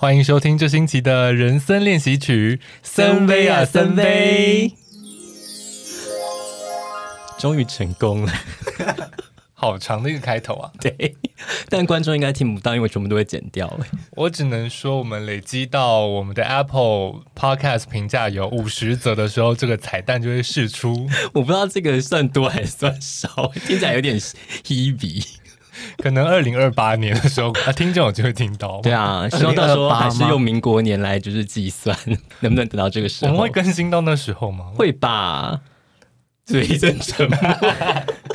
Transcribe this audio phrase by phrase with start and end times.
[0.00, 4.72] 欢迎收听这星期的人生练习曲，森威啊森威，
[7.38, 8.32] 终于成功了，
[9.52, 10.72] 好长的一个开头啊！
[10.80, 11.14] 对，
[11.68, 13.86] 但观众应该听不到，因为全部都会剪掉了。
[14.12, 21.06] 我只能说，我们累积到我们的 Apple Podcast 评价有五十则的时候，这个彩蛋就会释出。
[21.34, 25.39] 我不知道这个算多还是算少，听起来有点 heavy。
[26.00, 28.80] 可能二零二八年的时候，啊，听众就会听到。
[28.80, 31.96] 对啊，希望到时候还是用民国年来就是计算，
[32.40, 33.32] 能不能等到这个时候？
[33.32, 34.66] 我们会更新到那时候吗？
[34.74, 35.60] 会吧。
[36.46, 37.38] 所以一阵沉默。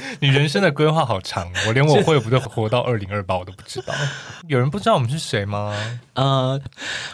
[0.19, 3.93] 你人生的规划好长， 我连我会不会活到二零二八我都不知道。
[4.47, 6.01] 有人不知道我们是谁吗？
[6.13, 6.59] 呃，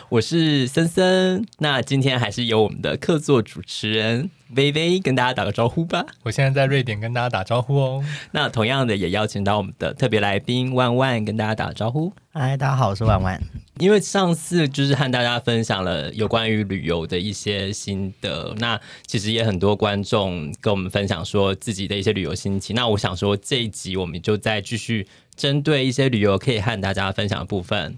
[0.10, 1.46] 我是森森。
[1.60, 6.06] 那今天还是由我们的客座主持人薇薇跟大家打个招呼吧。
[6.24, 8.04] 我现在在瑞典跟大家打招呼哦。
[8.32, 12.12] 那同样的也邀请到我们的特别来宾万万跟大家打个招呼。
[12.34, 13.42] 嗨，大家好，我是万万。
[13.80, 22.71] 因为上次就是和大家分享了有关于旅游的一些心得，那其实也很多观众跟我们分享说自己的一些旅游心情。
[22.74, 27.96] 那我想说这一集我们就再继续针对一些旅游可以和大家分享的部分。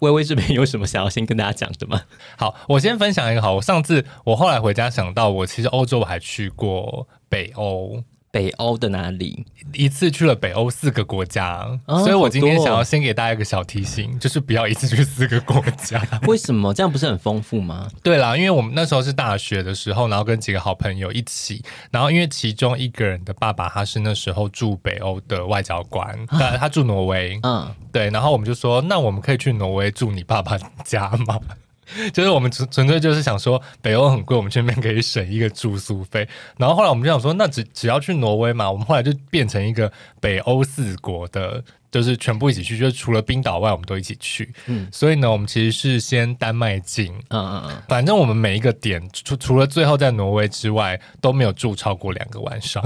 [0.00, 2.02] 微微这边有什么想要先跟大家讲的吗？
[2.36, 3.54] 好，我先分享一个好。
[3.54, 8.02] 我上次我后来回家想到，我其实欧洲我还去过北欧。
[8.34, 9.46] 北欧的哪里？
[9.72, 16.02] 一次去了北欧四个国家，哦，所以我今天想要先给大家一个小提醒， 就是不要一次去四个国家。
[16.26, 16.74] 为什么？
[16.74, 17.88] 这样不是很丰富吗？
[18.02, 31.38] 对啦，因为我们那时候是大学的时候，然后跟几个好朋友一起，然后因为其中一个人的爸爸他是那时候驻北欧的外交官，他他住挪威，嗯，对，然后我们就说，那我们可以去挪威住你爸爸家吗？
[32.12, 36.28] 就是我们纯纯粹就是想说北欧很贵，我们这边可以省一个住宿费。
[36.56, 44.52] 然后后来我们就想说，那只只要去挪威嘛，我们后来就变成一个北欧四国的，就是全部一起去，就是除了冰岛外，我们都一起去。
[44.66, 52.82] 嗯，所以呢，我们其实是先丹麦进，嗯嗯嗯，反正我们每一个点除除了最后在挪威之外，都没有住超过两个晚上。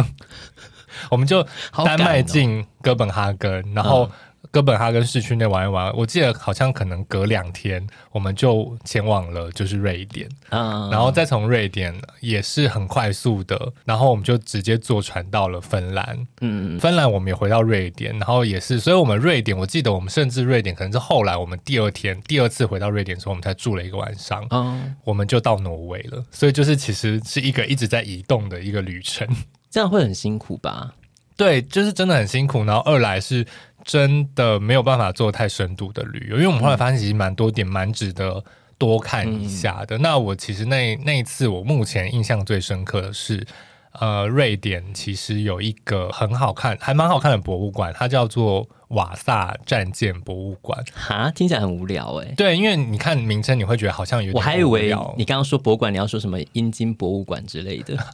[1.11, 1.47] 我们就
[1.85, 4.11] 丹麦进哥本哈根，然后。
[4.51, 29.29] 哥本哈根市区内玩一玩，我记得好像可能隔两天我们就前往了，就是瑞典，嗯，然后再从瑞典也是很快速的，然后我们就直接坐船到了芬兰，嗯，芬兰我们也回到瑞典，然后也是，所以我们瑞典，我记得我们甚至瑞典可能是后来我们第二天第二次回到瑞典的时候，我们才住了一个晚上，嗯，我们就到挪威了，所以就是其实是一个一直在移动的一个旅程，
[29.71, 30.95] 这样会很辛苦吧？
[31.37, 33.47] 对，就是真的很辛苦，然后二来是。
[33.89, 38.45] 真的没有办法做太深度的旅游，因为我们后来发现其实蛮多点蛮值得
[38.77, 39.97] 多看一下的。
[39.97, 43.47] 嗯、那我其实那那一次我目前印象最深刻的是，
[43.93, 50.85] 呃，瑞典其实有一个很好看，还蛮好看的博物馆，它叫做瓦萨战舰博物馆。
[50.93, 52.35] 哈，听起来很无聊哎。
[52.37, 54.35] 对，因为你看名称，你会觉得好像有点。
[54.35, 57.97] 我还以为你刚刚说博物馆，你要说什么阴茎博物馆之类的。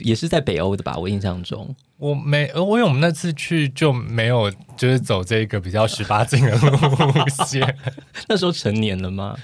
[0.00, 0.96] 也是在北欧的吧？
[0.96, 7.76] 我印象中，我没，因为我们那次去就没有，就是走这个比较十八禁的路线。
[8.28, 9.36] 那时候成年了吗？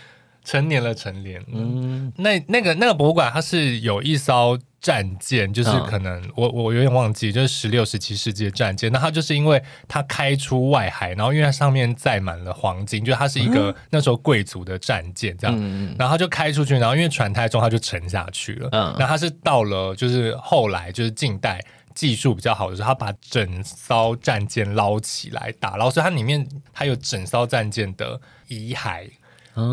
[0.45, 1.47] 成年了，成年了。
[1.53, 8.93] 嗯，那那个那个博物馆，它是有一艘战舰，就是可能、嗯、我我有点忘记，就是十六、十七世纪的战舰。
[8.93, 15.57] 那它就是因为它开出外海，然后因为它上面载满了黄金，就它是一个那时候贵族的战舰，这样。
[15.59, 18.69] 嗯、然后它就开出去，然后因为船太重，它就沉下去了。
[18.71, 21.61] 嗯，然后它是到了就是后来就是近代
[21.93, 29.11] 技术比较好的时候，它把整艘战舰捞起来打捞，所以它里面它有整艘战舰的遗骸。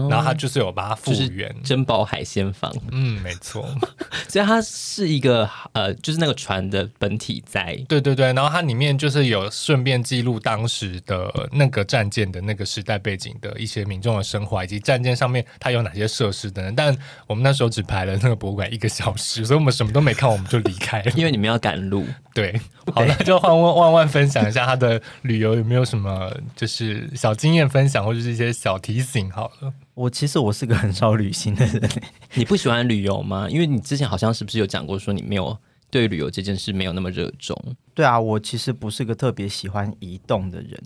[0.10, 2.74] 然后它就是有把它复原，珍宝海鲜坊。
[2.92, 3.68] 嗯，没错。
[4.30, 7.76] 所以它是一个呃，就是那个船的本体在。
[7.88, 16.76] 对对对，然后它里面就是有顺便记录当时的那个战舰的那个时代背景的一些民众的生活，以及战舰上面它有哪些设施等等。
[16.76, 21.12] 但我们那时候只排了那个博物馆一个小时，所以我们什么都没看，我们就离开了。
[21.18, 22.06] 因为你们要赶路。
[22.34, 22.60] 对，
[22.94, 29.30] 好，了就换问万万分享一下他的旅游有没有什么就是小经验分享，或者是一些小提醒。
[29.32, 29.74] 好了。
[29.94, 31.90] 我其实我是个很少旅行的人，
[32.34, 33.48] 你不喜欢旅游吗？
[33.48, 35.56] 因为你之前好像是不是有讲过说你没有
[35.92, 37.56] 对旅游这件事没有那么热衷？
[37.94, 40.82] 对啊，我其实不是个特别喜欢移动的人。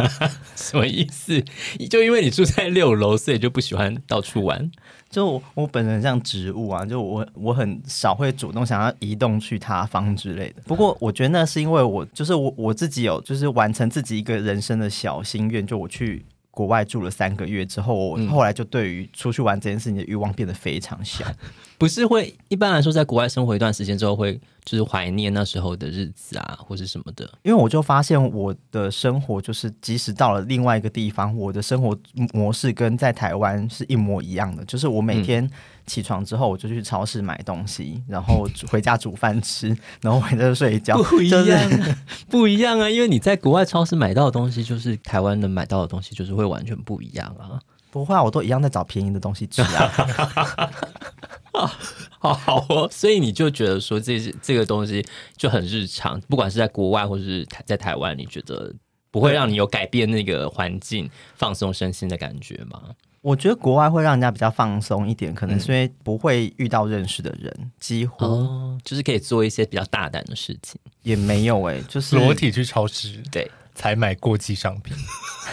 [0.56, 1.44] 什么意思？
[1.90, 4.70] 就因为你住在六楼，所以就不喜欢到处玩？
[5.16, 10.60] 就我，我本人像植物啊，就我我很少会主动想要移动去他方之类的。
[10.66, 16.26] 不过我觉得那是因为我就是我我自己有就是完成自己一个人生的小心愿，就我去。
[16.56, 21.22] 国外住了三个月之后，我后来就对于出去玩这件事情的欲望变得非常小。
[21.78, 27.28] 不是会一般来说，在国外生活一段时间之后，会就是怀念那时候的日子啊，或是什么的。
[27.42, 31.96] 因为我就发现我的生活就是，即使到了另外一个地方，我的生活
[32.32, 34.64] 模式跟在台湾是一模一样的。
[34.64, 35.48] 就是我每天
[35.86, 40.96] 起床之后，我就去超市买东西，然后回家煮饭吃，然后回家睡觉。
[41.04, 41.70] 不一样，
[42.30, 42.88] 不一样啊！
[42.88, 47.60] 因为你在国外超市买到的东西，就是台湾能买到的东西，就是会完全不一样啊。
[47.90, 50.70] 不会啊，我都一样在找便宜的东西吃啊。
[52.18, 55.04] 好好哦，所以你就觉得说，这这个东西
[55.36, 58.74] 就很日常，不管是在国外或者是在台湾，你觉得
[59.10, 62.82] 不会让你有改变那个环境、放松身心的感觉吗？
[63.22, 70.80] 我觉得国外会让人家比较放松一点，可能是因为不会遇到认识的人，嗯、几乎、哦、就是可以做一些比较大胆的事情。
[71.02, 74.96] 也没有哎、欸，就是裸体去超市，对，才买过季商品。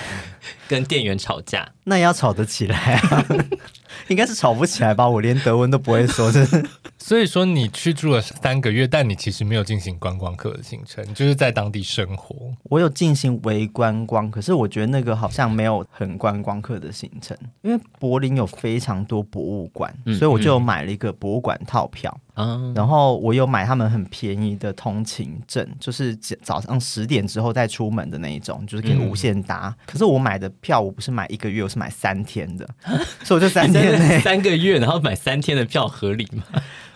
[0.68, 3.26] 跟店员吵架，那也要吵得起来啊？
[4.08, 5.08] 应该是吵不起来吧？
[5.08, 6.64] 我连德文都不会说，真的。
[7.04, 12.34] 所以说你去住了三个月，但你其实没有进行观光客的行程，就是在当地生活。
[12.64, 22.18] 我有进行微观光，可是我觉得那个好像没有很观光客的行程，因为柏林有非常多博物馆，嗯、所以我就有买了一个博物馆套票。
[22.36, 29.76] 嗯、然后我有买他们很便宜的通勤证，就是早上十点之后再出门的那一种，就是可以无限搭。
[29.78, 32.66] 嗯、可是我买的票我不是买一个月，我是买三天的，
[33.26, 36.44] 所以我就三天内三个月，然后买三天的票合理吗？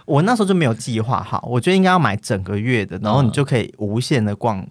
[0.08, 4.66] 我那时候就没有计划好，我觉得应该要买整个月的，然后你就可以无限的逛，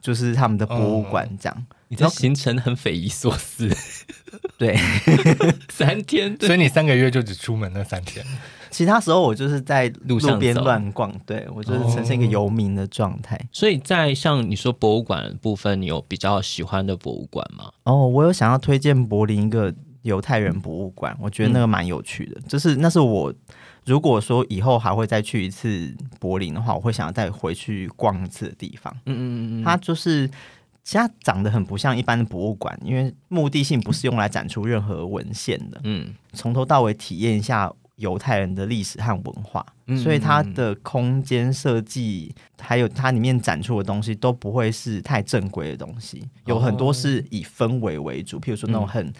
[0.00, 1.66] 就是他们的博物馆这样。
[1.88, 3.68] 你这行程很匪夷所思，
[4.56, 4.76] 对，
[5.68, 8.24] 三天，所以你三个月就只出门那三天。
[8.70, 13.34] 其他时候我就是在路边乱逛，对，我就是呈现一个游民的状态。
[13.34, 13.46] 哦。
[13.50, 17.72] 所以在像你说博物馆部分，你有比较喜欢的博物馆吗？
[17.82, 22.38] 哦，我有想要推荐柏林一个犹太人博物馆，我觉得那个蛮有趣的。
[22.38, 23.34] 嗯、就是那是我
[23.86, 28.94] 如果说以后还会再去一次柏林的话，我会想要再回去逛一次的地方。
[29.06, 30.26] 嗯嗯嗯嗯，它就是
[30.82, 35.80] 其实它长得很不像一般的博物馆，因为目的性不是用来展出任何文献的。
[35.84, 37.72] 嗯，从头到尾体验一下。
[38.00, 39.62] 犹太人的历史和文化，
[40.02, 49.12] 所以它的空间设计还有它里面展出的东西都不会是太正规的东西，有很多是以氛围为主，譬如说那种很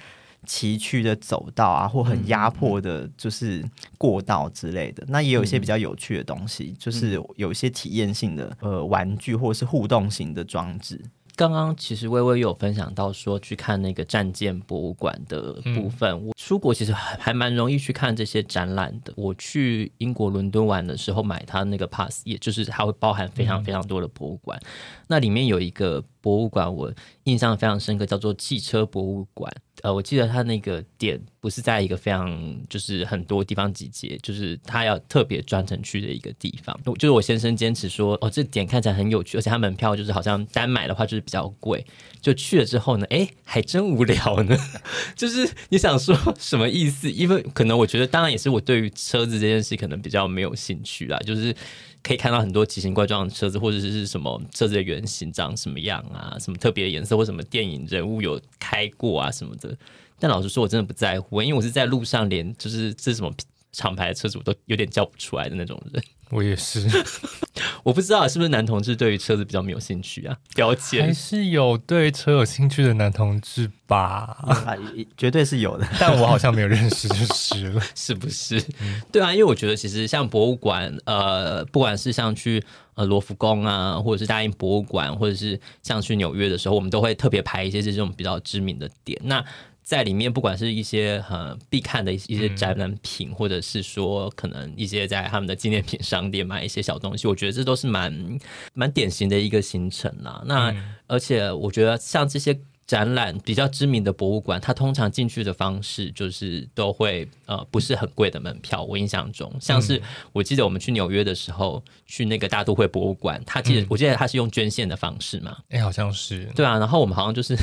[0.46, 3.64] 崎岖的走道啊，或很压迫的，就是
[3.98, 5.04] 过道之类的。
[5.08, 11.00] 那也有一些比较有趣的东西，就是有一些体验性的呃玩具或是互动型的装置。
[11.36, 19.12] 刚刚其实微微有分享到说去看那个战舰博物馆的部分，我出国其实还还蛮容易去看这些展览的。
[19.16, 24.60] 我去英国伦敦玩的时候买它那个 pass，也就是它会包含非常非常多的博物馆，
[25.06, 26.92] 那里面有一个博物馆我
[27.24, 29.52] 印象非常深刻，叫做汽车博物馆。
[29.82, 36.78] 呃，我记得他那个点不是在一个非常就是很多地方集结，就是他要特别专程去的一个地方。
[36.98, 41.86] 就是我先生坚持说，哦，这点看起来很有趣，而且他门票就是好像单买的话就是比较贵。
[42.20, 44.54] 就去了之后呢，哎，还真无聊呢。
[45.16, 47.10] 就是你想说什么意思？
[47.10, 51.56] 因为可能我觉得，当然也是我对于车子这件事可能比较没有兴趣啦，就是。
[52.02, 59.76] 可以看到很多奇形怪状的车子，或者是什么车子的原型长什么样啊，什么特别的颜色，或什么电影人物有开过啊什么的。
[60.18, 63.32] 但老实说，我真的不在乎，因为我是在路上连就是这什么
[63.72, 66.02] 厂牌的车主都有点叫不出来的那种人。
[66.30, 66.86] 我也是，
[67.82, 70.36] 我不知道是不是男同志对于车子比较没有兴趣啊？
[70.54, 74.36] 标签还是有对车有兴趣的男同志吧？
[74.42, 74.76] 啊，
[75.16, 78.58] 绝对是有的， 但我好像没有认识就是了，是不是？
[78.80, 82.62] 嗯、对啊，因为我觉得其实像博物馆，呃，不管是像去
[82.94, 89.18] 呃罗浮宫啊，或者是大英博物馆，或者是像去纽约的时候，我们都会特别排一些这种比较知名的点。
[89.24, 89.44] 那
[89.90, 98.38] 在里面，不管是一些很必看的一些展览品，嗯、或者是说可能一些在他们的纪念品商店买一些小东西，我觉得这都是蛮
[98.72, 100.44] 蛮典型的一个行程啦。
[100.46, 102.56] 那、嗯、而且我觉得像这些
[102.86, 108.84] 展览比较知名的博物馆，它通常进去的方式就是都会呃不是很贵的门票。
[108.84, 110.00] 我印象中，像是
[110.32, 115.56] 我记得我们去纽约的时候，去那个大都会博物馆，他记得、嗯、我记得他是用捐献的方式嘛？
[115.70, 116.44] 哎、欸，好像是。
[116.54, 117.56] 对啊，然后我们好像就是。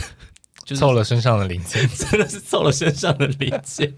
[0.67, 3.93] 就是凑了身上的零钱， 真的是凑了身上的零钱。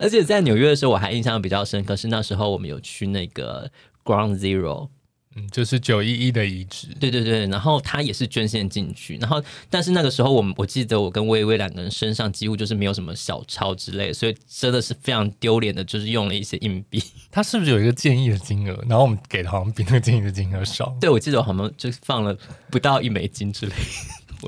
[0.00, 3.70] 而且在纽约的时候，我还印象比较深刻，是那时候我们有去那个
[4.04, 4.88] Ground Zero，
[5.36, 6.88] 嗯，就是九一一的遗址。
[6.98, 17.00] 对对对，然后他也是捐献进去，然后但是那个时候我们我记得我跟薇薇两个人身上几乎就是没有什么小钞之类，所以真的是非常丢脸的，就是用了一些硬币。
[17.30, 18.84] 他是不是有一个建议的金额？
[18.88, 20.96] 然后我们给的好像比那个建议的金额少。
[21.00, 22.36] 对，我记得我好像就放了
[22.68, 23.72] 不到一美金之类。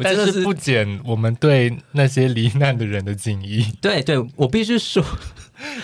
[0.03, 3.67] 但是不减我们对那些罹难的人的敬意。
[3.81, 5.05] 对对，我必须说，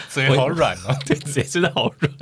[0.08, 2.12] 嘴好软哦，对，嘴真的好软。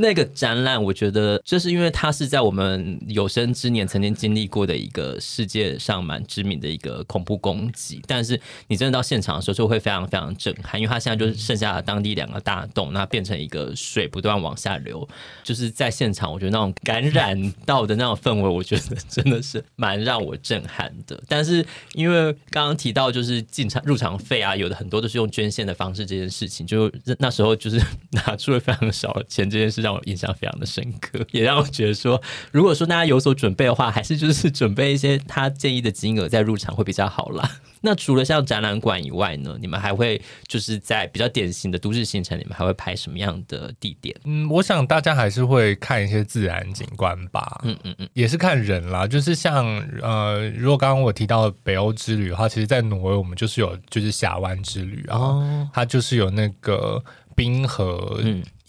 [0.00, 15.06] 那个展览，我觉得就是因为它是在我们有生之年曾经经历过的一个世界上蛮知名的一个恐怖攻击，但是你真的到现场的时候就会非常非常震撼，因为它现在就是剩下了当地两个大洞，那变成一个水不断往下流，
[15.44, 21.20] 就是在现场，我觉得那种感染到的那种氛围，我觉得真的是蛮让我震撼的。
[21.28, 21.64] 但是
[21.94, 27.80] 因为刚刚提到就是进场入场费啊，有的很多都是用捐献的方式，这件事情就那时候就是
[28.10, 32.20] 拿出了非常少的钱，这件事让我印象非常的深刻，也让我觉得说，
[32.52, 37.48] 如果说大家有所准备的话，还是就是准备一些他建议的金额再入场会比较好啦。
[37.82, 44.14] 那除了像展览馆以外呢，你们还会就是在比较典型的都市行程，你们还会拍什么样的地点？
[44.24, 47.60] 嗯，我想大家还是会看一些自然景观吧。
[47.64, 49.06] 嗯嗯嗯，也是看人啦。
[49.06, 49.64] 就是像
[50.02, 57.02] 呃，如果刚刚我提到北欧之旅的话，其实在挪威我们就是有就是峡湾之旅啊，哦、它就是有那个
[57.34, 58.20] 冰河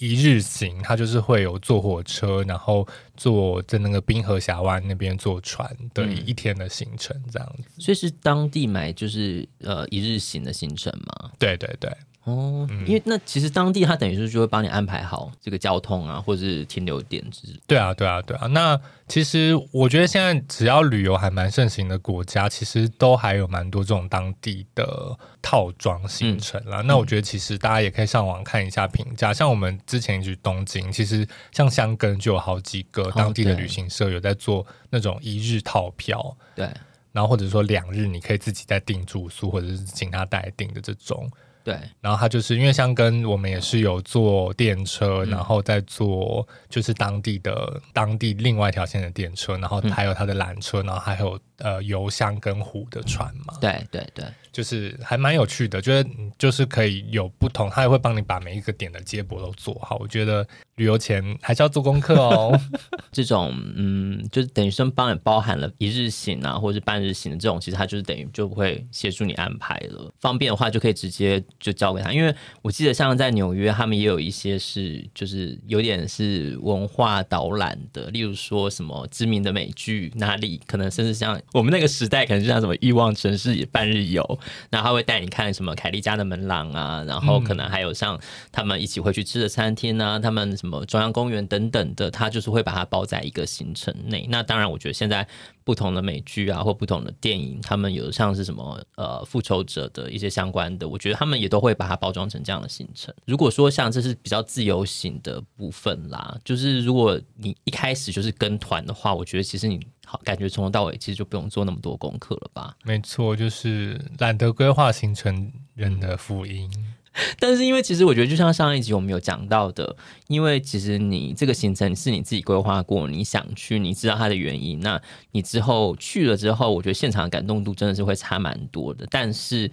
[0.02, 7.70] 一日行，嗯、它就是会有坐火车，然后坐在那个冰河峡湾那边坐船的一天的行程这样子。
[7.80, 11.32] 所以是当地买就是呃一日行的行程吗？
[11.38, 11.96] 对对对。
[12.24, 17.60] 哦，因为那其实当地他等于是就会帮你安排好这个交通啊，或者是停留点之类。
[17.66, 18.46] 对啊，对啊，对啊。
[18.46, 26.82] 那其实我觉得现在只要旅游还蛮盛行的国家，其实都还有蛮多这种当地的套装行程啦。
[26.82, 36.70] 嗯、那我觉得其实大家也可以上网看一下评价，嗯、像我们之前去东京，其实像箱根就有好几个当地的旅行社有在做那种一日套票，对，
[37.12, 41.28] 然后或者说两日你可以自己再订住宿，或者是请他代订的这种。
[41.64, 53.54] 对，然后他就是因为像跟我们也是有坐电车，嗯、然后再坐就是当地的当地另外一条线的电车，然后还有他的缆车，然后还有呃游箱跟湖的船嘛。
[53.62, 59.98] 对对对，就是还蛮有趣的，觉得就是可以有不同，他也会帮你把每一个点的接驳都做好。
[60.00, 62.60] 我觉得旅游前还是要做功课哦。
[63.12, 71.44] 这种嗯，就是等于说帮你包含了一日行啊，或者是半日行的这种，其实它就是等于就会协助你安排了，方便的话就可以直接。
[71.62, 84.40] 就交给他，因为我记得像在纽约，他们也有一些是就是有点是文化导览的，例如说什么知名的美剧哪里，可能甚至像我们那个时代，可能就像什么欲望城市半日游，
[84.72, 88.20] 那他会带你看什么凯莉家的门廊啊，然后可能还有像
[88.52, 94.28] 他们一起会去吃的餐厅啊，他们什么中央公园等等的，他就是会把它包在一个行程内。
[94.30, 95.28] 那当然，我觉得现在。
[95.64, 103.14] 不同的美剧啊，或不同的电影，他们有像是什么呃复仇者的一些相关的，我觉得他们也都会把它包装成这样的行程。
[103.26, 112.74] 如果说像这是比较自由行的部分啦，就是如果你一开始就是跟团的话，我觉得其实你好感觉从头到尾其实就不用做那么多功课了吧？
[112.86, 116.72] 没错，就是懒得规划行程人的福音。
[117.38, 119.94] 但是因为其实我觉得，就像上一集我们有讲到的，
[120.30, 125.02] 因为其实你这个行程是你自己规划过，你想去，你知道它的原因，那
[125.34, 129.06] 你之后去了之后，我觉得现场的感动度真的是会差蛮多的。
[129.12, 129.70] 但是，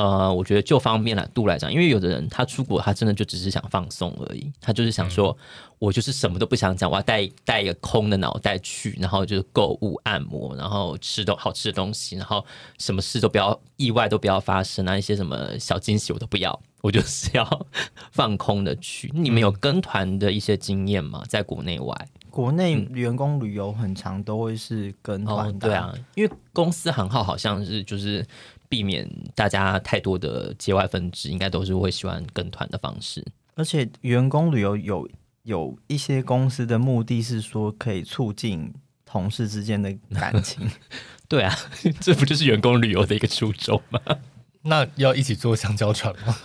[0.00, 5.36] 呃，我觉得就方便度来讲，因为有的人他出国，他真的就只是想放松而已，他就是想说，
[5.78, 12.42] 我就是什么都不想讲，我要带带一个空的脑袋去，然后就是购物、按摩，然后吃东好吃的东西，然后
[12.78, 17.66] 什么事都不要，意外都不要发生，那一些什么小惊喜我都不要，我就是要
[18.10, 19.10] 放空的去。
[19.12, 21.22] 你们有跟团的一些经验吗？
[21.28, 21.94] 在国内外？
[22.30, 25.68] 国内员工旅游很长都会是跟团的。
[25.68, 28.26] 哦，对啊，因为公司行号好像是就是。
[28.70, 33.22] 避免大家太多的界外分支，应该都是会喜欢跟团的方式。
[33.56, 35.06] 而且员工旅游有
[35.42, 38.72] 有一些公司的目的是说可以促进
[39.04, 40.70] 同事之间的感情。
[41.28, 41.54] 对啊，
[42.00, 44.00] 这不就是员工旅游的一个初衷吗？
[44.62, 46.36] 那要一起坐香蕉船吗？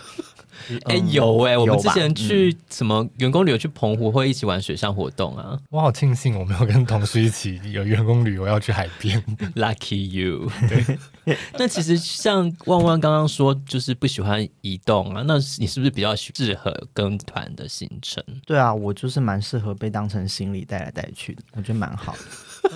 [0.84, 5.58] 哎、欸，有哎、欸，我们之前去什么员工旅游去澎湖，会一起玩水上活动啊。
[5.70, 9.22] 我好庆幸我没有跟同事一起有员工旅游要去海边。
[9.54, 10.50] Lucky you。
[10.68, 10.98] 对。
[11.58, 18.22] 那其实像万万刚刚说，就是不喜欢移动啊，那你是不是比较适合跟团的行程？
[18.46, 22.70] 对啊，我就是蛮适合被当成行李带来带去的，我觉得蛮好的。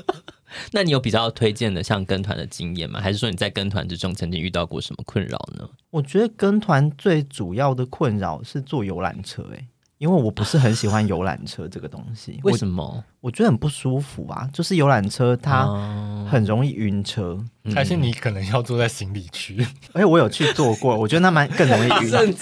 [0.73, 3.01] 那你有比较推荐的像跟团的经验吗？
[3.01, 5.69] 还是说你在跟团之中曾经遇到过什么困扰呢？
[5.91, 9.67] 我觉得跟团最主要的困扰是坐游览车，诶，
[9.99, 12.39] 因为我不是很喜欢游览车这个东西。
[12.45, 13.05] 为什么？
[13.21, 15.67] 我觉得很不舒服啊，就是游览车它
[16.31, 17.39] 很容易晕车，
[17.75, 19.67] 还是你可能要坐在行李区？
[19.93, 22.35] 而 且我有去坐过，我觉得那蛮更容易晕。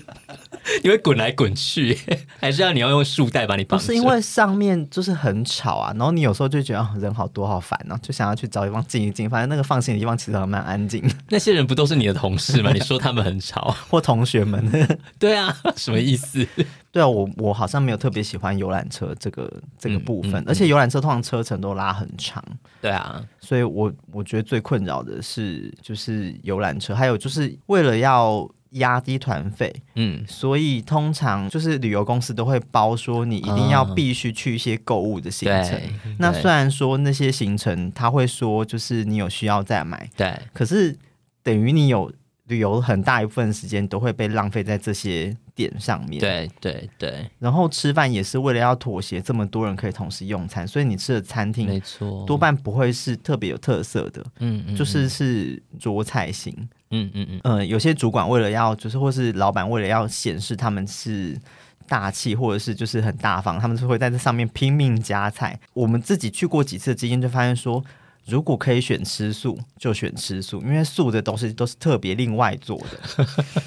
[0.82, 1.96] 你会滚来滚去，
[2.38, 3.78] 还是要你要用束带把你绑？
[3.78, 9.28] 不是因为上面就是很吵啊，然后你有时候就觉得人好多好烦哦，就想要去找地方静一静。
[9.30, 11.02] 反正那个放心的地方其实还蛮安静。
[11.28, 12.70] 那些人不都是你的同事吗？
[12.72, 14.98] 你说他们很吵，或同学们？
[15.18, 16.46] 对啊，什么意思？
[16.92, 22.42] 对啊，我我好像没有特别喜欢游览车这个这个部分，嗯嗯嗯、而且游览车通常车程都拉很长。
[22.80, 28.48] 对啊，所以我我觉得最困扰的是就是游览车，还有就是为了要。
[28.72, 35.80] 压低团费，嗯，所以通常就是旅游公司都会包说你一定要必须去一些购物的行程。
[36.04, 40.94] 嗯、那虽然说那些行程他会说就是你有需要再买，对，可是
[41.42, 42.12] 等于你有
[42.48, 46.20] 旅游很大一部分时间都会被浪费在这些点上面。
[46.20, 56.52] 对对对，然后吃饭也是为了要妥协这么多人可以同时用餐，所以你吃的餐厅没错，多半不会是特别有特色的，嗯，嗯，就是是桌菜型。
[56.90, 61.38] 嗯嗯嗯，呃，有些主管为了要就是，或是老板为了要显示他们是
[61.86, 65.60] 大气，或者是就是很大方，他们就会在这上面拼命加菜。
[65.74, 67.84] 我们自己去过几次的经验，就发现说，
[68.28, 73.26] 如果可以选吃素，就选吃素，因为素的东西都是特别另外做的。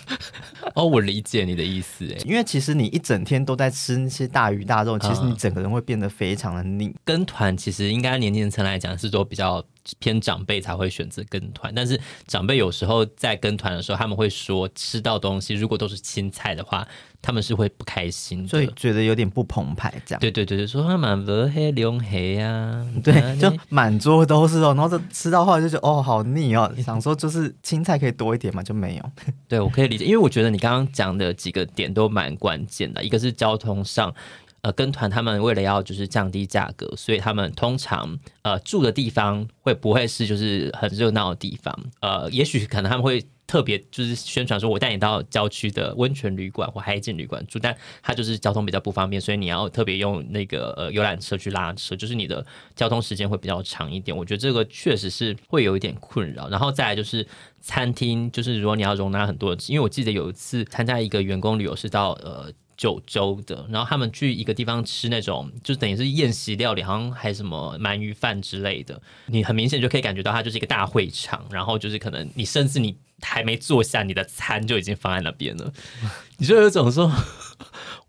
[0.75, 6.95] 哦，我理解你的意思，哎，因为其实你一整天都在吃那些大鱼大肉，其实你整个人会变得非常的腻。
[7.03, 9.63] 跟团其实应该年轻层来讲是说比较。
[9.97, 16.87] 偏长辈才会选择跟团，但是长辈有时候在跟团的时候，他们会说吃到东西如果都是青菜的话，
[17.21, 20.19] 他们是会不开心，所以觉得有点不澎湃这样。
[20.19, 29.11] 对对对对，说他满桌黑龙黑啊， 对，就满桌都是哦，然后就吃到后来就觉得哦好腻哦，想说就是青菜可以多一点嘛，就没有。
[29.47, 34.13] 对，我可以理解，因为我觉得你刚刚讲的几个点都蛮关键的，一个是交通上。
[34.61, 41.77] 呃，跟团他们为了要就是降低价格，所以他们通常呃住的地方会不会是就是很热闹的地方？
[41.99, 54.15] 呃，也许可能他们会特别就是宣传说，我带你到郊区的温泉旅馆或海景旅馆住，但它就是交通比较不方便，所以你要特别用那个呃游览车去拉车，就是你的交通时间会比较长一点。
[54.15, 56.47] 我觉得这个确实是会有一点困扰。
[56.49, 57.25] 然后再来就是
[57.59, 62.51] 餐厅，就是如果你要容纳很多人，因为我记得有一次参加一个员工旅游是到呃。
[62.77, 69.01] 九州的，然后他们去一个地方吃那种，就等于是宴席料理，好像还什么鳗鱼饭之类的。
[69.27, 75.71] 你很明显就可以感觉到，它就是一个大会场，然后就是可能你甚至你还没坐下，你的餐就已经放在那边了，
[76.37, 77.11] 你就有种说。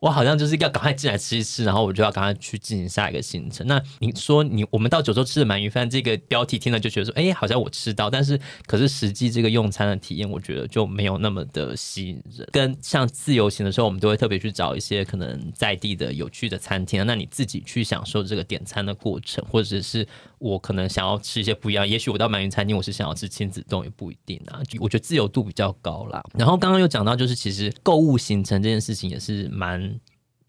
[0.02, 3.64] 我好像就是要赶快进来吃一吃，然后我就要赶快去进行下一个行程。
[3.68, 8.36] 那你说你我们到九州吃的鳗鱼饭，这个标题听了就觉得说，哎，好像我吃到，但是
[8.66, 12.48] 可是实际这个用餐的体验，我觉得就没有那么的吸引人。
[12.50, 17.06] 跟像自由行的时候，我们都会特别去找一些可能在地的有趣的餐厅。
[17.06, 20.04] 那你自己去享受这个点餐的过程，或者是
[20.40, 24.58] 我可能想要吃一些不一样，也许我到鳗鱼餐厅，我是想要吃亲子冻，也不一定啊。
[24.80, 26.20] 我觉得自由度比较高啦。
[26.36, 29.91] 然后刚刚又讲到，就是其实购物行程这件事情也是蛮。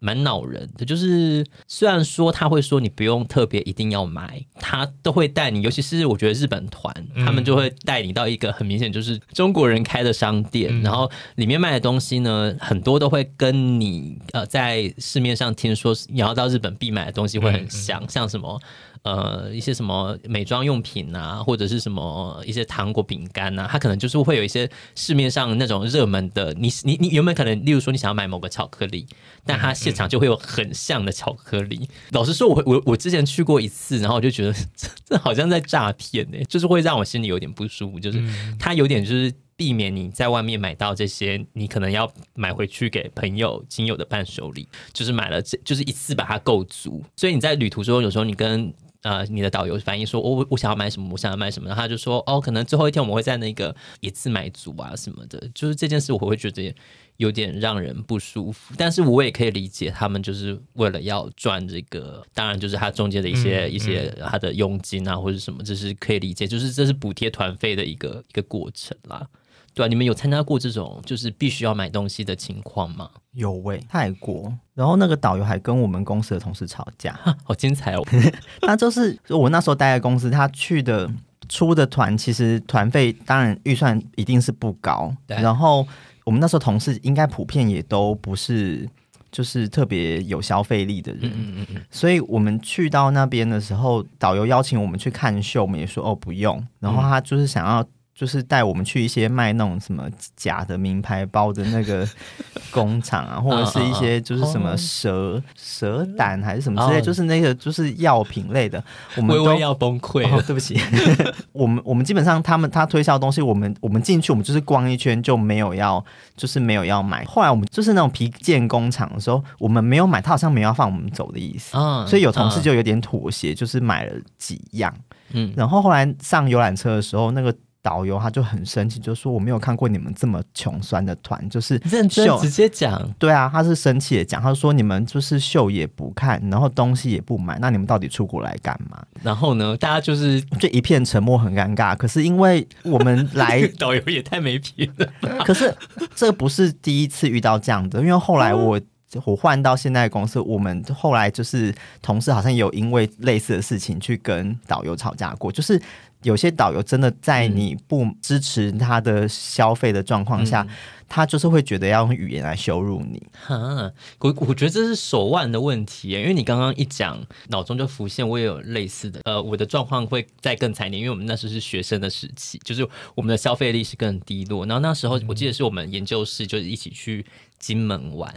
[0.04, 18.60] 蛮恼人的，就是虽然说他会说你不用特别一定要买，他都会带你，尤其是我觉得日本团，他们就会带你到一个很明显就是中国人开的商店，嗯、然后里面卖的东西呢，很多都会跟你呃在市面上听说你要到日本必买的东西会很像，嗯嗯、像什么。
[19.04, 26.54] 呃，一些什么美妆用品啊，或者是什么一些糖果、饼干啊，它可能就是会有一些市面上那种热门的。
[26.54, 29.06] 你你你有没有可能，例如说你想要买某个巧克力，
[29.44, 31.80] 但它现场就会有很像的巧克力。
[31.82, 38.00] 嗯嗯、老实说我，我我我之前去过一次，然后我就觉得这这好像在诈骗呢，就是会让我心里有点不舒服。
[38.00, 38.18] 就是
[38.58, 47.04] 它有点就是避免你在外面买到这些，你可能要买回去给朋友、亲友的伴手礼，就是买了这就是一次把它够足。
[47.14, 48.72] 所以你在旅途中，有时候你跟
[49.04, 56.74] 呃，你的导游反映说，我我想要买什么，我想要买什么，然后他就说，哦，可能最后一天我们会在那个一次买足啊什么的，就是这件事我会觉得
[57.18, 69.28] 有点让人不舒服，但是我也可以理解他们就是为了要赚这个，当然就是他中间的一些、嗯、一些他的佣金啊或者什么，这是可以理解，就是这是补贴团费的一个一个过程啦。
[69.74, 73.10] 对啊，你们有参加过这种就是必须要买东西的情况吗？
[73.32, 78.06] 有喂、欸，泰国，然后那个导游还跟我们公司的同事吵架，好精彩哦！
[78.62, 81.10] 他就是我那时候待在公司，他去的
[81.48, 85.36] 出的团，其实团费当然预算一定是不高，对。
[85.42, 85.84] 然后
[86.24, 88.88] 我们那时候同事应该普遍也都不是
[89.32, 97.84] 就是特别有消费力的人，嗯嗯嗯，所以我们去到那边的时候，导游邀请我们去看秀，我们也说哦不用，然后他就是想要。
[98.14, 102.08] 就是带我们去一些卖那种什么假的名牌包的那个
[102.70, 108.82] 工厂啊，或者是一些就是什么蛇蛇胆还是什么之类，就是那个就是药品类的，
[109.16, 110.40] 我们都要崩溃哦。
[110.46, 110.80] 对不起，
[111.52, 116.04] 我们我们基本上他们他推销东西，我们我们进去我们就是逛一圈就没有要，
[116.36, 117.24] 就是没有要买。
[117.24, 121.72] 后来我们就是那种皮件工厂的时候，我们没有买，他好像没有要放我们走的意思，
[122.06, 124.94] 所以有同事就有点妥协，就是买了几样。
[125.32, 127.54] 嗯，然后后来上游览车的时候，那个。
[127.84, 133.06] 导游他就很生气，就说我没有看过你们这么穷酸的团，就是认真直接讲。
[133.18, 139.04] 对啊，他是生气的讲，他说你们就是秀也不看，然后东西也不买，那你们到底出国来干嘛？
[139.22, 141.94] 然后呢，大家就是就一片沉默，很尴尬。
[141.94, 145.06] 可是因为我们来， 导游也太没品了。
[145.44, 145.70] 可是
[146.14, 148.86] 这不是第一次遇到这样的，因为后来我、嗯、
[149.26, 155.78] 我换到现在的公司，我们后来就是同事好像有因为类似的事情去跟导游吵架过，就是。
[156.24, 160.74] 有些导游真的在你不支持他的消费的状况下，嗯、
[161.08, 163.22] 他就是会觉得要用语言来羞辱你。
[163.46, 169.20] 哈，我我觉得这是手腕的问题，因为你刚刚一讲，脑中就浮现我也有类似的。
[169.24, 172.84] 呃，我的状况会再更惨一点，因为我们那时候是学生的时期，就是
[173.14, 174.66] 我们的消费力是更低落。
[174.66, 177.24] 然后那时候我记得是我们研究室就是一起去
[177.58, 178.34] 金门玩。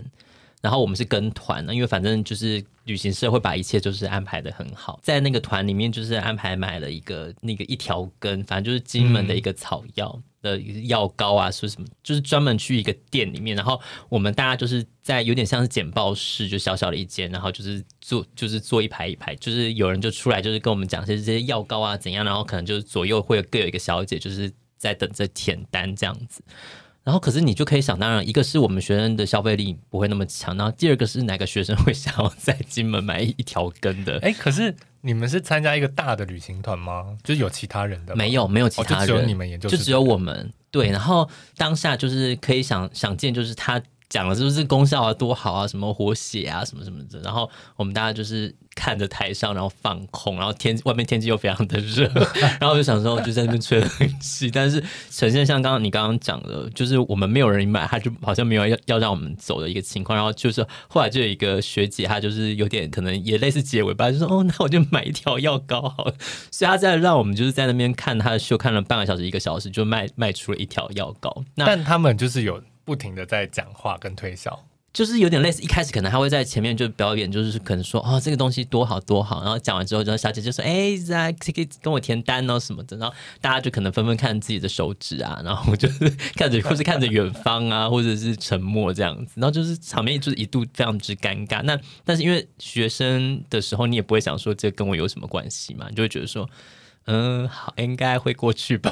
[0.61, 26.41] 然后我们是跟团的，因为反正就是旅行社会把一切就是安排的很好，在那个团里面就是安排买了一个那个一条根，反正就是金门的一个草药的药膏啊，说什么就是专门去一个店里面，然后我们大家就是在有点像是简报室，就小小的一间，然后就是坐就是坐一排一排，就是有人就出来就是跟我们讲些这些药膏啊怎样，然后可能就是左右会有各有一个小姐就是在等着填单这样子。
[27.07, 34.19] 然后，可是你就可以想当然，一个是我们学生的消费力不会那么强，然后第二个是哪个学生会想要在金门买一条根的？
[34.19, 37.17] 哎，可是你们是参加一个大的旅行团吗？
[37.23, 38.13] 就是有其他人的？
[38.13, 40.51] 没有，没有其他人，只有你们研究，就只有我们。
[40.69, 43.81] 对，然后当下就是可以想想见，就是他。
[44.09, 52.07] 讲了是不是功效啊多好啊，什么活血啊什么什么的，然后我们大家就是看着台上，然后放空，然后天外面天气又非常的热，
[52.61, 53.89] 然后我就想说就在那边吹冷
[54.21, 66.13] 气，但是呈现像刚刚你刚刚讲的，就是我们没有人买，他就好像没有要要让我们走的一个情况，然后就是后来就有一个学姐，她就是有点可能也类似结尾吧，就说哦那我就买一条药膏好了，
[66.51, 72.61] 所以她在让我们就是在那边看她的秀，看了半个小时一个小时，就卖卖出了一条药膏，那但他们就是有。
[72.87, 74.63] 不停的在讲话跟推销，
[74.97, 75.61] 就是有点类似。
[75.61, 91.61] 一开始可能他会在前面就表演，就是可能说哦这个东西多好多好，然后讲完之后，然后小姐就说哎，在可以跟我填单哦什么的，然后大家就可能纷纷看自己的手指啊，然后就是看着或是看着远方啊，或者是沉默这样子，然后就是场面就是一度非常之尴尬。
[91.61, 96.49] 那但是因为学生的时候，你也不会想说这跟我有什么关系嘛，你就会觉得说。
[97.09, 98.91] 嗯，好，应该会过去吧。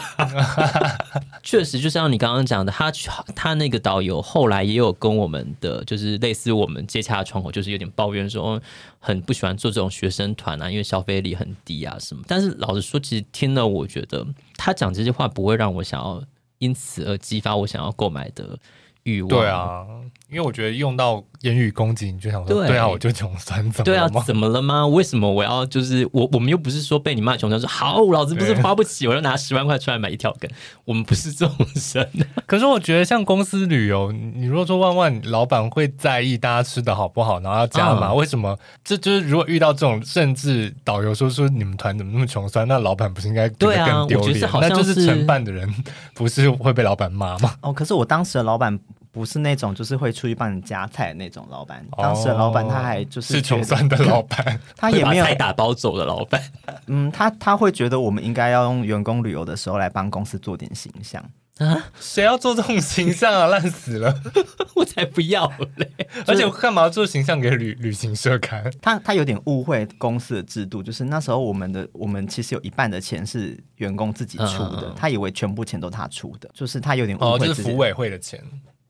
[1.44, 2.90] 确实，就像你刚刚讲的，他
[3.36, 8.62] 他那个导游后来也有跟我们的，就是类似我们接洽的窗口，就是有点抱怨说，
[9.00, 12.24] 很不喜欢做这种学生团啊，因为消费力很低啊什么。
[12.26, 14.26] 但是老实说，其实听了，我觉得
[14.56, 16.24] 他讲这些话不会让我想要
[16.60, 18.58] 因此而激发我想要购买的
[19.04, 19.30] 欲望。
[19.30, 19.86] 对啊。
[20.30, 24.10] 因为我觉得用到言语攻击，你就想说，对，对啊，我就穷酸，怎么了？
[24.10, 24.86] 对啊，怎么了吗？
[24.88, 26.28] 为什么我要就是我？
[26.34, 30.50] 我们又不是说被你骂穷酸，说好，老子不是花不起，我要拿十万块出来买一条根。
[30.84, 31.56] 我们不是这种
[31.94, 32.10] 人。
[32.46, 38.58] 可是我觉得，像公司旅游，你如果说万万老板会在意大家吃的好不好，然后要加码，嗯、为什么？
[38.84, 44.44] 这就是如果遇到这种，甚至导游说说你们团怎么那么穷酸，那老板不是应该觉得更丢脸？
[44.46, 45.72] 啊、那就是承办的人
[46.14, 47.54] 不是会被老板骂吗？
[47.62, 48.80] 哦，可是我当时的老板。
[49.16, 56.42] 不是那种就是会出去帮你夹菜的那种老板，当时的老板他还就是是穷酸的老板， 他也没有打包走的老板。
[56.88, 61.24] 嗯，他他会觉得我们应该要用员工旅游的时候来帮公司做点形象
[61.60, 61.86] 啊？
[61.98, 63.48] 谁要做这种形象啊？
[63.48, 64.14] 烂死了！
[64.76, 65.90] 我才不要嘞！
[66.28, 68.70] 而且我干嘛要做形象给旅旅行社看？
[68.82, 78.44] 他他有点误会公司的制度，就是那时候我们的我们其实有一半的钱是员工自己出的，嗯、他以为全部钱都他出的，就是他有点误会，哦，就是服委会的钱。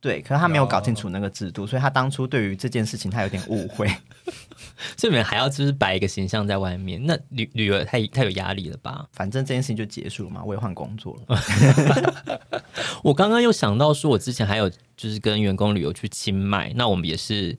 [0.05, 1.69] 对，可是他没有搞清楚那个制度，oh.
[1.71, 3.87] 所以他当初对于这件事情他有点误会，
[4.95, 9.07] 所以你们还要就是摆一个形象在外面，那旅旅游太太有压力了吧？
[9.13, 11.39] 反正这件事情就结束了嘛，我也换工作了。
[13.01, 17.57] 我刚刚又想到说，我之前还有就是跟员工旅游去清迈，那我们也是。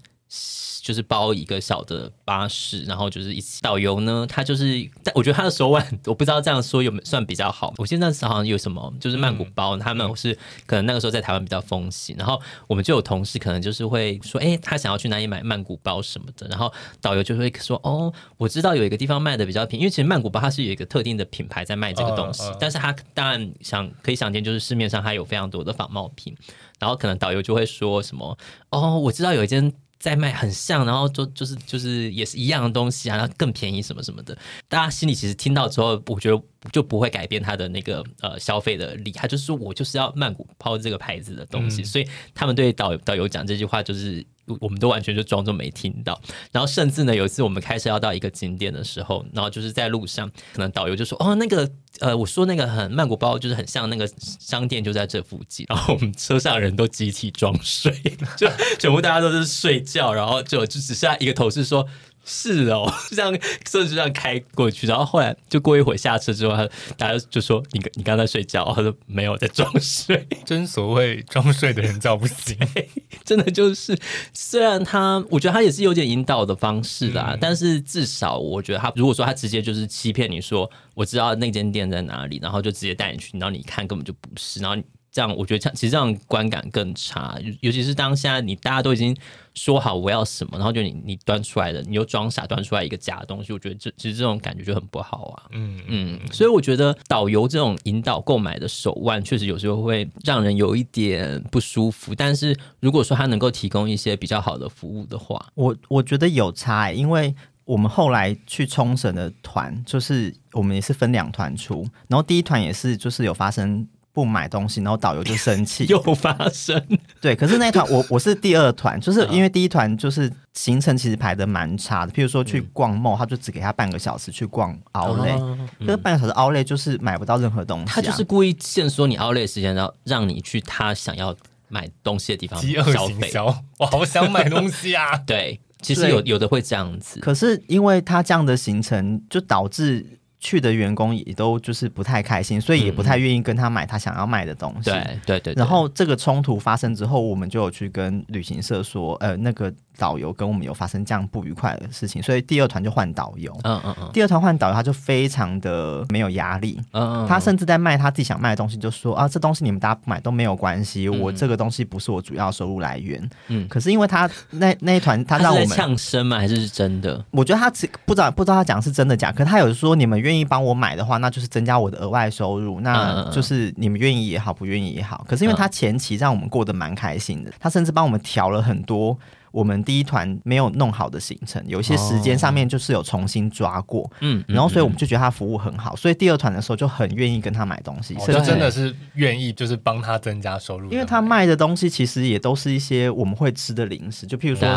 [0.82, 7.74] 就是包一个小的巴士，然后就是一起导游呢，他就是，但我觉得他的手腕，我不知道这样说有没有算比较好。
[7.78, 10.32] 我现在好像有什么，就是曼谷包，他们是
[10.64, 26.36] 可能那个时候在台湾比较风行，然后我们就有同事可能就是会说，哎，他想要去哪里买曼谷包什么的，然后导游就会说，哦，我知道有一个地方卖的比较便宜，因为其实曼谷包它是有一个特定的品牌在卖这个东西，但是他当然想可以想见，就是市面上它有非常多的仿冒品，
[26.78, 28.38] 然后可能导游就会说什么，
[28.70, 29.72] 哦，我知道有一间。
[29.98, 34.36] 在卖很像，然后就就是就是也是一样的东西啊，然后更便宜什么什么的。
[34.68, 39.10] 大家心里其实听到之后，我觉得就不会改变他的那个呃消费的理。
[39.12, 44.24] 他就是说我就是要曼谷抛这个牌子的东西，嗯、所以他们对导导游讲这句话就是。
[44.60, 46.20] 我们都完全就装作没听到，
[46.52, 51.68] 然后甚至呢，有一次我们开车要到一个景点的时候，然后就是在路上，可能导游就说：“哦，那个
[52.00, 57.92] 呃，我说那个很曼谷包，就是很像那个商店就在这附近。”然后我们车上人都集体装睡，
[58.36, 61.86] 就全部大家都是睡觉，然后就就只剩下一个同事说。
[62.28, 63.32] 是哦，就 这样
[63.64, 72.58] 车就这样开过去，然后后来就过一会儿下车之后，他大家就说你你刚才睡觉，他说没有在装睡， 真所谓装睡的人叫不醒，
[73.24, 73.96] 真的就是
[74.32, 84.82] 虽然他我觉得他也是有点引导的方式啦，嗯、但是至少我觉得他如果说他直接就是欺骗你说我知道那间店在哪里，然后就直接带你去，然后你看根本就不是，然后你。
[85.16, 89.16] 这样我觉得这样其实这样观感更差，尤其是当现在你大家都已经
[89.54, 95.48] 说好我要什么，然后就你你端出来的，你又装傻端出来一个假的东西，我觉得这其实这种感觉就很不好啊。
[95.52, 102.14] 嗯嗯，所以我觉得导游这种引导购买的手腕，确实有时候会让人有一点不舒服。
[102.14, 113.88] 但是如果说他能够提供一些比较好的服务的话，我我觉得有差欸，因为我们后来去冲绳的团，就是我们也是分两团出，然后第一团也是就是有发生。
[114.16, 116.82] 不买东西，然后导游就生气， 又发生。
[117.20, 131.36] 对，可是那一团 我我是第二团，就是因为第一团就是行程其实排的蛮差的，譬如说去逛 mall，他就只给他半个小时去逛 outlet，这半个小时 outlet 就是买不到任何东西，啊，他就是故意限缩你 outlet 时间，然后让你去他想要
[131.68, 132.58] 买东西的地方
[132.90, 133.30] 消费。
[133.78, 135.14] 我好想买东西啊！
[135.28, 140.06] 对，其实有有的会这样子，可是因为他这样的行程就导致。
[140.38, 144.90] 去的员工也都就是不太开心，所以也不太愿意跟他买他想要买的东西。
[144.90, 145.54] 对对对。
[145.54, 149.72] 然后这个冲突发生之后，我们就有去跟旅行社说，呃，那个。
[149.98, 153.56] 导游跟我们有发生这样不愉快的事情，所以第二团就换导游。
[153.64, 154.10] 嗯嗯嗯。
[154.12, 156.80] 第二团换导游，他就非常的没有压力。
[156.92, 157.26] 嗯嗯。
[157.26, 163.28] 他甚至在卖他自己想卖的东西，就说啊，这东西你们大家不买都没有关系，我这个东西不是我主要收入来源。
[163.48, 163.66] 嗯。
[163.68, 166.38] 可是因为他那那一团，他让我们呛声吗？
[166.38, 167.24] 还是是真的？
[167.30, 175.24] 我觉得他只不知道不知道他讲是真的假，可是他有说你们愿意帮我买的话，那就是增加我的额外收入，那就是你们愿意也好，不愿意也好。
[175.28, 179.16] 可是因为他前期让我们过得蛮开心的，他甚至帮我们调了很多。
[179.56, 194.68] 我们第一团没有弄好的行程，有一些时间上面就是有重新抓过，嗯，然后所以我们就觉得他服务很好，所以第二团的时候就很愿意跟他买东西，就真的是愿意就是帮他增加收入，因为他卖的东西其实也都是一些我们会吃的零食，就譬如说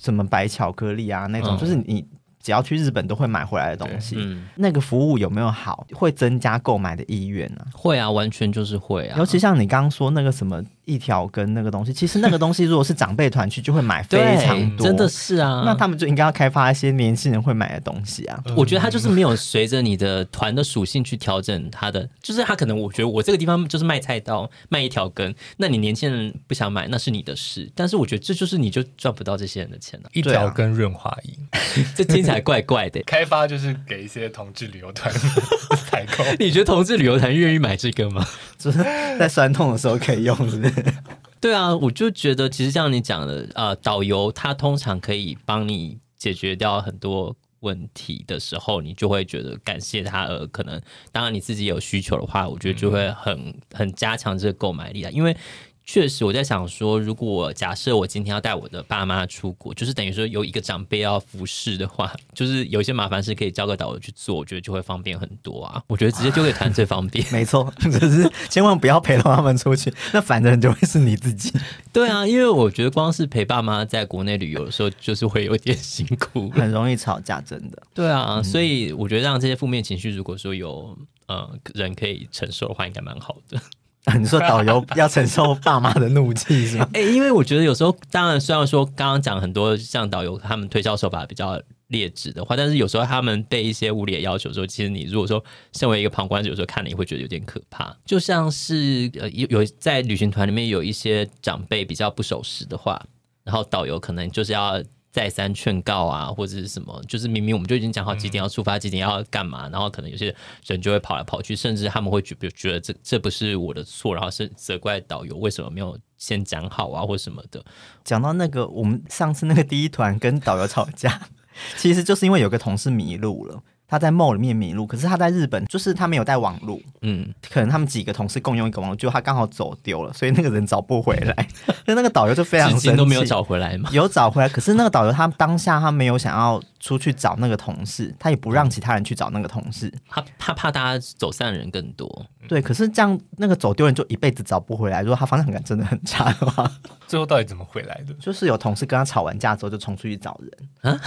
[0.00, 2.04] 什么白巧克力啊那种，就是你。
[2.44, 7.64] 只要去日本都会买回来的东西，嗯、那个服务有没有好，会增加购买的意愿呢？
[7.72, 9.16] 会啊，完全就是会啊。
[9.16, 15.64] 尤其像你刚刚说那个什么一条根那个东西，其实那个东西如果是长辈团去，就会买 非常多，真的是啊。
[15.66, 18.40] 那他们就应该要开发一些年轻人会买的东西啊。
[18.46, 30.10] 嗯、我觉得他就是没有随着你的团的属性去调整他的，就是他可能我觉得我这个地方就是卖菜刀卖一条根，那你年轻人不想买那是你的事，但是我觉得这就是你就赚不到这些人的钱了、啊。
[30.12, 32.44] 一条根润滑液，这听起来。
[32.44, 35.10] 怪怪的， 开发就是给一些同志旅游团
[35.94, 36.24] 采购。
[36.38, 38.26] 你觉得同志旅游团愿意买这个吗？
[38.58, 38.78] 就是
[39.18, 40.74] 在酸痛的时候可以用，是不是？
[41.40, 50.24] 对啊，我就觉得其实像你讲的，呃，导游他通常可以帮你解决掉很多问题的时候，你就会觉得感谢他。
[50.24, 50.80] 而可能
[51.12, 55.36] 当然你自己有需求的话，我觉得就会很很加强这个购买力啊，因为。
[55.86, 65.82] 确实，我在想说，如果假设我今天要带我的爸妈出国，就是等于说有一个长辈要服侍的话，就是有一些麻烦事可以交个导游去做，我觉得就会方便很多啊。
[65.86, 67.24] 我觉得直接丢给团最方便。
[67.30, 71.52] 没错， 就是千万不要陪同他们出去，那反正就会是你自己。
[71.92, 77.82] 对啊，因为我觉得光是陪爸妈在国内旅游的时候，就是会有点辛苦，很容易吵架，真的。
[77.92, 83.60] 对啊，所以我觉得让这些负面情绪，如果说有呃人可以承受的话，应该蛮好的。
[84.18, 86.88] 你说导游 要承受爸妈的怒气是吗？
[86.92, 97.96] 哎、欸，因为我觉得有时候，当然虽然说刚刚讲很多像导游他们推销手法比较劣质的话，但是有时候他们被一些无理的要求的时候，其实你如果说身为一个旁观者，有时候看了也会觉得有点可怕。
[98.04, 103.00] 就像是呃有有在旅行团里面有一些长辈比较不守时的话。
[103.44, 104.82] 然后导游可能就是要
[105.14, 110.34] 再三劝告啊，或者是什么，就是明明我们就已经讲好几点要出发，几点要干嘛，然后可能有些
[110.66, 117.64] 人就会跑来跑去，甚至他们会觉觉得这这不是我的错，然后是责怪导游为什么没有先讲好啊，或什么的。
[118.02, 121.28] 讲到那个，我们上次那个第一团跟导游吵架，
[121.78, 123.62] 其实就是因为有个同事迷路了。
[123.86, 131.48] 他在 mall 里面迷路，可是他在日本，就是他没有带网路，嗯，可能他们几个同事共用一个网路，就他刚好走丢了，所以那个人找不回来，
[131.86, 146.70] 那那个导游就非常生气，都没有找回来嘛，有找回来，可是那个导游他当下他没有想要出去找那个同事，他也不让其他人去找那个同事，他他怕大家走散的人更多，对，可是这样那个走丢人就一辈子找不回来，如果他方向感真的很差的话，
[147.06, 148.14] 最后到底怎么回来的？
[148.14, 150.92] 就是有同事跟他吵完架之后就冲出去找人。
[150.94, 151.00] 啊。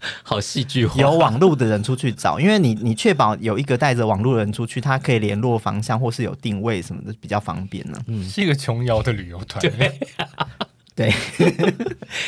[0.22, 8.04] 好戏剧化，有网路的人出去找，因为你你确保有一个带着网络的人出去，他可以联络方向或是有定位什么的，比较方便呢、啊。
[8.08, 9.60] 嗯，是一个琼瑶的旅游团。
[9.60, 9.98] 对，
[10.94, 11.08] 对。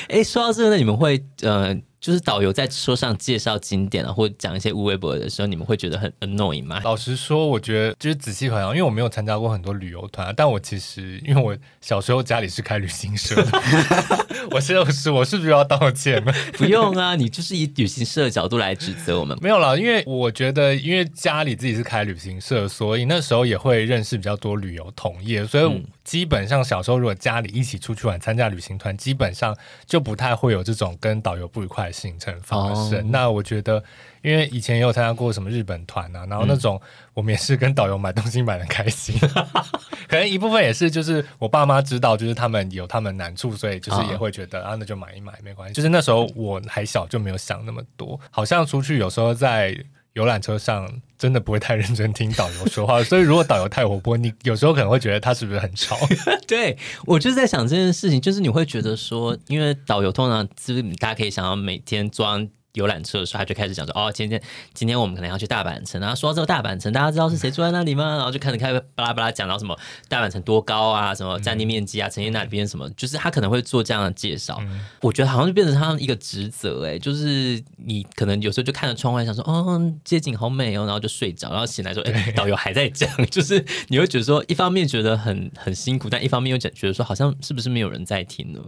[0.09, 1.77] 哎、欸，说到这个，那你们会呃。
[2.01, 6.81] 就是导游在车上介绍景点啊，或者讲一些无微博的时候，你们会觉得很 annoying 吗？
[6.83, 13.59] 老实说，我觉得就是仔细考量，因为我没有参加过很多旅游团，但我其实因为我小时候家里是开旅行社的，
[14.51, 16.33] 我是老师，我是不是要道歉吗？
[16.55, 19.37] 不用啊，你就是以旅行社的角度来指责我们。
[19.43, 32.95] 没有啦，因为我觉得，因为家里自己是开旅行社，所以那时候也会认识比较多旅游同业，所以基本上小时候如果家里一起出去玩，参加旅行团，基本上就不太会有这种跟导游不愉快的行程发生。
[32.95, 33.03] Oh.
[33.11, 33.81] 那我觉得，
[34.21, 36.83] 因为以前也有参加过什么日本团啊，然后那种
[37.15, 39.47] 我们也是跟导游买东西买的开心，嗯、
[40.11, 44.73] 可能一部分也是就是我爸妈知道，就是他们有他们难处，所以就是也会觉得、oh.
[44.73, 45.75] 啊，那就买一买没关系。
[45.75, 48.19] 就是那时候我还小，就没有想那么多。
[48.33, 49.77] 好像出去有时候在
[50.21, 50.87] 游览车上，
[51.19, 55.97] 真的不会太认真听导游说话，所以如果导游太活泼，你有时候可能会觉得他是不是很吵？
[56.47, 62.47] 对，我就在想这件事情，就是你会觉得说，因为导游通常就是大家可以想要每天装。
[62.75, 64.41] 游览车的时候，他就开始讲说：“哦，今天
[64.75, 66.01] 今天我们可能要去大阪城。
[66.01, 68.05] 然后说到这个大阪城，大家知道是谁住在那里吗？
[68.17, 69.77] 然后就开始开始巴拉巴拉讲到什么
[70.09, 74.59] 大阪城多高啊，什么占地面积啊，城市那里边什么，就是他可能会做这样的介绍。
[74.61, 88.61] 嗯、我觉得好像就变成他一个职责，哎，就是你可能有时候就看着窗外想说，哦，街景好美哦，然后就睡着，然后醒来说，哎，导游还在讲， 就是你会觉得说，一方面觉得很很辛苦，但一方面又觉觉得说，好像是不是没有人在听呢？”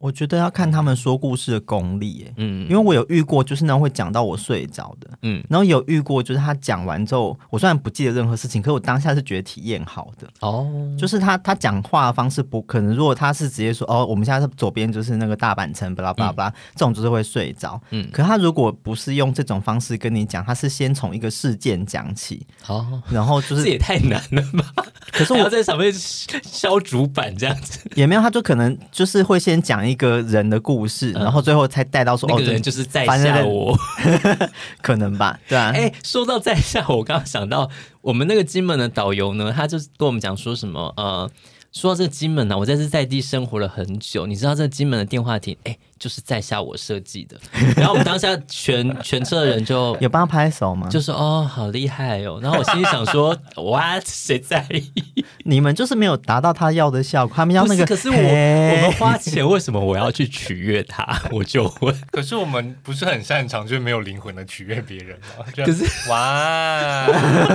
[0.00, 10.66] 我觉得要看他们说故事的功力，嗯，因为我有遇过，就是那种会讲到我睡着的，嗯，然后有遇过，就是他讲完之后，我虽然不记得任何事情，可是我当下是觉得体验好的，哦，
[10.98, 24.40] 就是他他讲话的方式不可能，如果他是直接说，哦，我们现在是左边就是那个大阪城，巴拉巴拉巴拉，这种就是会睡着，嗯，可他如果不是用这种方式跟你讲，他是先从一个事件讲起，哦，然后就是这也太难了
[24.74, 24.82] 吧？
[25.12, 29.89] 可是我在上面削主板这样子，也没有，他就可能就是会先讲一。
[29.90, 33.76] 一个人的故事，然后最后才带到说，那个人就是在下我，
[34.80, 35.38] 可能吧？
[35.48, 35.72] 对啊。
[35.74, 37.68] 哎，说到在下我，刚刚想到
[38.00, 41.30] 我们那个金门的导游呢，他就跟我们讲说什么，呃。
[41.72, 44.26] 说到这个金门呢、啊，我在这在地生活了很久。
[44.26, 47.38] 你知道这个金门的电话亭，哎，就是在下我设计的。
[47.76, 50.88] 然后我们当下全全车的人就有帮他拍手吗？
[50.88, 52.40] 就说哦，好厉害哦。
[52.42, 54.02] 然后我心里想说，what？
[54.04, 55.24] 谁在意？
[55.44, 57.36] 你们就是没有达到他要的效果。
[57.36, 61.22] 他们要那个，可是我我们花钱，为什么我要去取悦他？
[61.30, 61.96] 我就问。
[62.10, 65.44] 可是我们不是很擅长，就是没有灵魂的取悦别人吗？
[65.54, 67.04] 可是哇，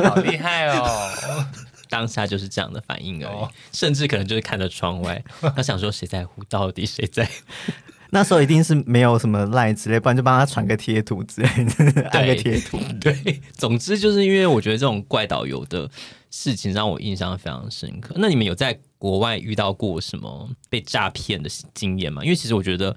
[0.10, 1.46] 好厉害哦。
[1.96, 5.24] 当下就是这样的反应而已，哦、甚至可能就是看着窗外，
[5.56, 7.26] 他想说谁在乎，到底谁在？
[8.12, 11.48] 那时候一定是没有什么赖之类，不然就帮他传个贴图之类
[11.94, 12.78] 的， 按个贴图。
[13.00, 15.90] 对，总之就是因为我觉得这种怪导游的
[16.30, 18.14] 事情让我印象非常深刻。
[18.18, 22.22] 那你们有在国外遇到过什么被诈骗的经验吗？
[22.24, 22.94] 因为其实我觉得。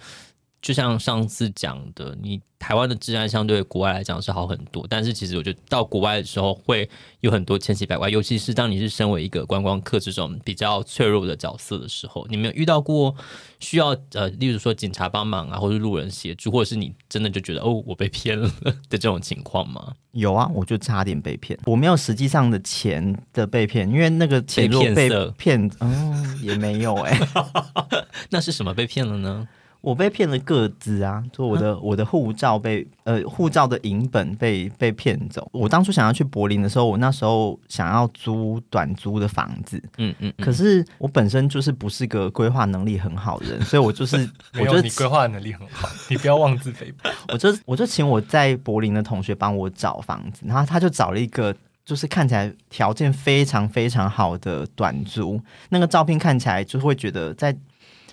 [0.60, 6.88] 就像上次讲的，你台湾的治安相对国外来讲是好很多，但是其实我觉得到国外的时候会
[7.20, 13.14] 有很多千奇百怪，尤其是当你是身为一个观光客这种比较脆弱的角色的时候，你没有遇到过
[13.60, 18.50] 需要呃，例如说警察帮忙啊，或者路人协助，或者是你真的就觉得哦，我被骗了
[18.90, 19.94] 的这种情况吗？
[20.10, 29.46] 有啊，我就差点被骗，我没有实际上的钱的被骗，因为那个钱被骗，哦，也没有哎、欸， 那是什么被骗了呢？
[29.80, 35.48] 我被骗了个资啊，就我的、啊、我的护照被呃护照的影本被被骗走。
[35.52, 47.08] 我当初想要去柏林的时候，我那时候想要租短租的房子，嗯嗯，嗯可是我本身就是不是个规划能力很好的人， 所以我就是我觉得你规划能力很好， 你不要妄自菲薄。
[47.32, 57.56] 我就我就请我在柏林的同学帮我找房子，然后他就找了一个就是看起来条件非常非常好的短租，那个照片看起来就会觉得在。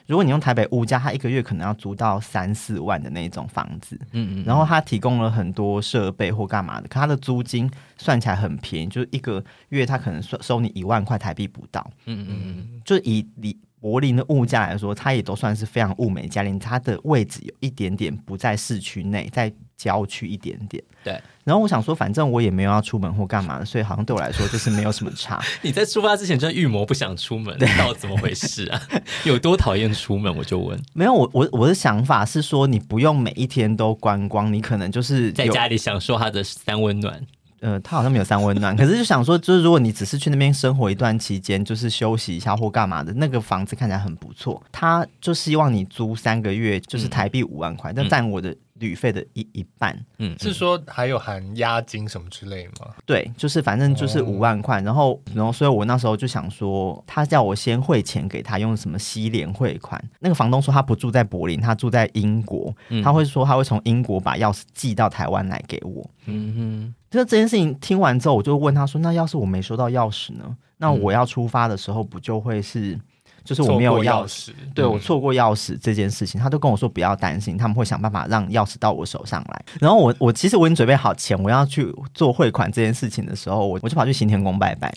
[0.06, 13.58] 如果你用台北物价，他一个月可能要租到三四万的那种房子，嗯，嗯嗯，然后他提供了很多设备或干嘛的，可他的租金算起来很便宜，就是一个月他可能收收你一万块台币不到，嗯嗯嗯，就以你。
[13.86, 16.58] 柏林的物价来说，它也都算是非常物美价廉。
[16.58, 20.84] 它的位置有一点点不在市区内，在郊区一点点。
[21.04, 21.22] 对。
[21.44, 25.40] 然后我想说，反正我也没有要出门或干嘛的，所以好像对我来说就是没有什么差。
[25.62, 28.82] 你在出发之前就预谋不想出门，到底怎么回事啊？
[29.24, 30.36] 有多讨厌出门？
[30.36, 30.82] 我就问。
[30.96, 37.22] 没有，我我我的想法是说，你不用每一天都观光，你可能就是在家里享受它的三温暖。
[37.66, 49.98] 呃，他好像没有三温暖， 可是就想说，就是如果你只是去那边生活一段期间，就是休息一下或干嘛的，那个房子看起来很不错，他就希望你租三个月，就是台币五万块，但占我的旅费的一一半。
[50.18, 52.94] 嗯，是说还有含押金什么之类吗？
[53.06, 60.04] 对，就是反正就是五万块，然后然后所以我那时候就想说，他叫我先汇钱给他，用什么西联汇款。
[60.20, 62.74] 那个房东说他不住在柏林，他住在英国，
[63.04, 66.10] 他会说他会从英国把钥匙寄到台湾来给我。
[66.26, 66.96] 嗯哼。
[67.12, 70.58] 就这件事情听完之后，我就问他说：“那要是我没收到钥匙呢？
[70.78, 73.00] 那我要出发的时候，不就会是？”
[73.46, 79.66] 就是我没有钥匙，对，我错过钥匙这件事情，他都跟我说不要担心，他们会想办法让钥匙到我手上来。
[79.80, 84.92] 然后我我其实我已经准备好钱，我要去做汇款这件事情的时候，我我就跑去行天宫拜拜。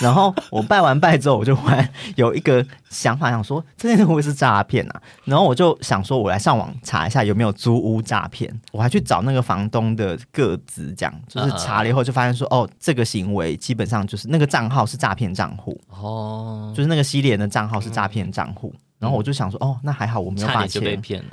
[0.00, 2.64] 然后我拜完拜之后，我就忽然有一个
[2.94, 5.02] 想法，想说这件事会不会是诈骗啊？
[5.24, 8.54] 然后我就想说，我来上网查一下有没有租屋诈骗。
[8.70, 17.94] 我还去找那个房东的个资，这样就是查了以后就发现说，哦，这个行为基本上就是那个账号是诈骗账户哦，就是那个西联的账号是。
[17.94, 21.30] 诈骗账户，然后我就想说，哦，那还好，我没有把钱就被骗了。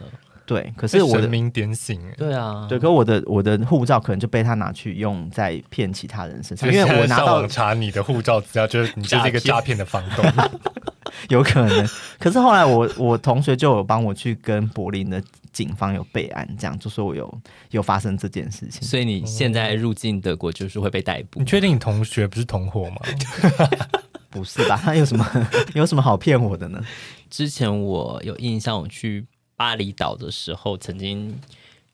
[0.51, 10.25] 对，可是我的神明点醒，对啊，对，可是我的我的护照可能就被他拿去用在骗其他人身上，因为我拿到查你的护照资料，就是你就是一个 诈骗的房东，
[11.29, 11.89] 有可能。
[12.19, 15.23] 可是后来我我同学就有帮我去跟柏林的
[15.53, 17.33] 警方有备案，这样就说我有
[17.69, 21.39] 有发生这件事情，所以你现在入境德国就是会被逮捕。
[21.39, 22.97] 你确定你同学不是同伙吗？
[24.29, 24.77] 不是吧？
[24.83, 25.25] 他有什么
[25.75, 26.81] 有什么好骗我的呢？
[27.29, 29.25] 之前我有印象，我去
[29.61, 31.39] 巴厘岛的时候，曾经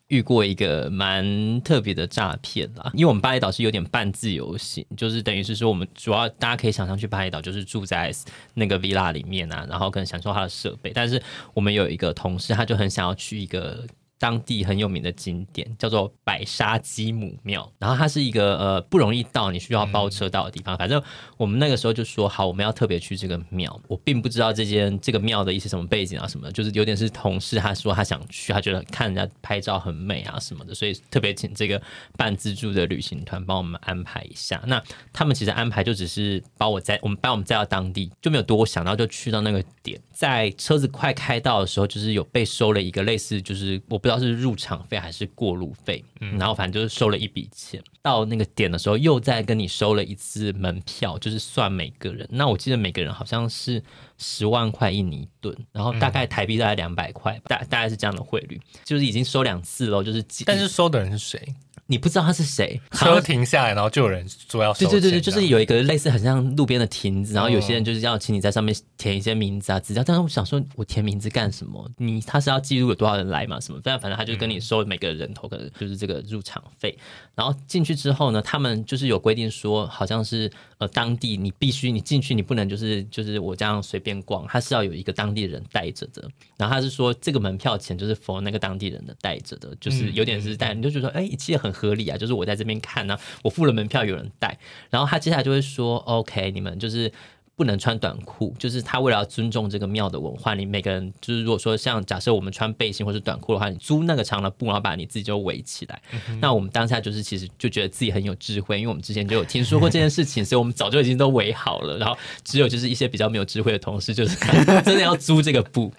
[0.07, 2.89] 遇过一个蛮特别的诈骗啦。
[2.93, 8.09] 因为我们巴厘岛是有点半自由行，就是等于是说，我们主要大家可以想象去巴厘岛，就是住在
[8.53, 10.93] 那个 villa 里面啊，然后可能享受它的设备。
[10.95, 11.21] 但是
[11.53, 13.85] 我们有一个同事，他就很想要去一个。
[14.19, 20.75] 当地很有名的景点叫做白沙基姆庙，然后它是一个呃不容易到，你需要包车到的地方。
[20.75, 21.01] 反正
[21.37, 23.79] 我们那个时候就说好，我们要特别去这个庙。
[23.87, 31.79] 我并不知道这间这个庙的一些什么背景啊什么的，就是有点是同事他说他想去，他觉得看人家拍照很美啊什么的，所以特别请这个
[32.17, 34.59] 半自助的旅行团帮我们安排一下。
[34.65, 34.81] 那
[35.13, 44.01] 他们其实安排就只是把我在我们把我们载到当地，就没有多想，然后就去到那个点，在车子快开到的时候，就是有被收了一个类似就是我。
[44.07, 47.83] 不知道是入场费还是过路费，嗯，然后反正就是收了一笔钱。
[48.01, 52.25] 到那个点的时候，又再跟你收了一次门票，就是算每个人。
[52.31, 53.83] 那我记得每个人好像是
[54.17, 60.23] 十万块印尼盾，然后大概台币大概两百块，大大概是这样的汇率，就是已经收两次了，就是。
[60.45, 61.53] 但是收的人是谁？
[61.87, 62.79] 你不知道他是谁？
[62.91, 64.89] 车停下来，然后就有人说要收钱。
[64.89, 70.03] 对对对对，就是有一个类似很像路边的亭子，然后有些人就是要请你在上面填一些名字啊资料。
[70.05, 71.89] 但是我想说，我填名字干什么？
[71.97, 73.59] 你他是要记录有多少人来嘛？
[73.59, 73.79] 什么？
[73.83, 76.97] 反正反正他就跟你收每个人头，可能就是这个入场费。
[77.35, 86.27] 然后进去之后呢，他们就是有规定说，好像是呃当地你必须你进去，你不能就是就是我这样随便逛，他是要有一个当地人带着的。
[86.57, 92.57] 然后他是说这个门票钱就是 for 那个当地人的带着的，就是有点是带，你就觉得哎，一切很合理啊，就是我在。
[92.57, 94.57] 这边看呢、啊，我付了门票，有人带，
[94.89, 97.11] 然后他接下来就会说：“OK，你们就是
[97.55, 106.01] 不能穿短裤，就是他为了要尊重这个庙的文化，你每个人就是如果说像假设我们穿背心或是短裤的话，你租那个长的布，然后把你自己就围起来。
[106.27, 111.95] 嗯、那我们当下就是其实就觉得自己很有智慧，因为我们之前就有听说过这件事情， 所以我们早就已经都围好了。
[111.99, 114.35] 然后只有就是一些比较没有智慧的同事，就是
[114.83, 115.93] 真的要租这个布。”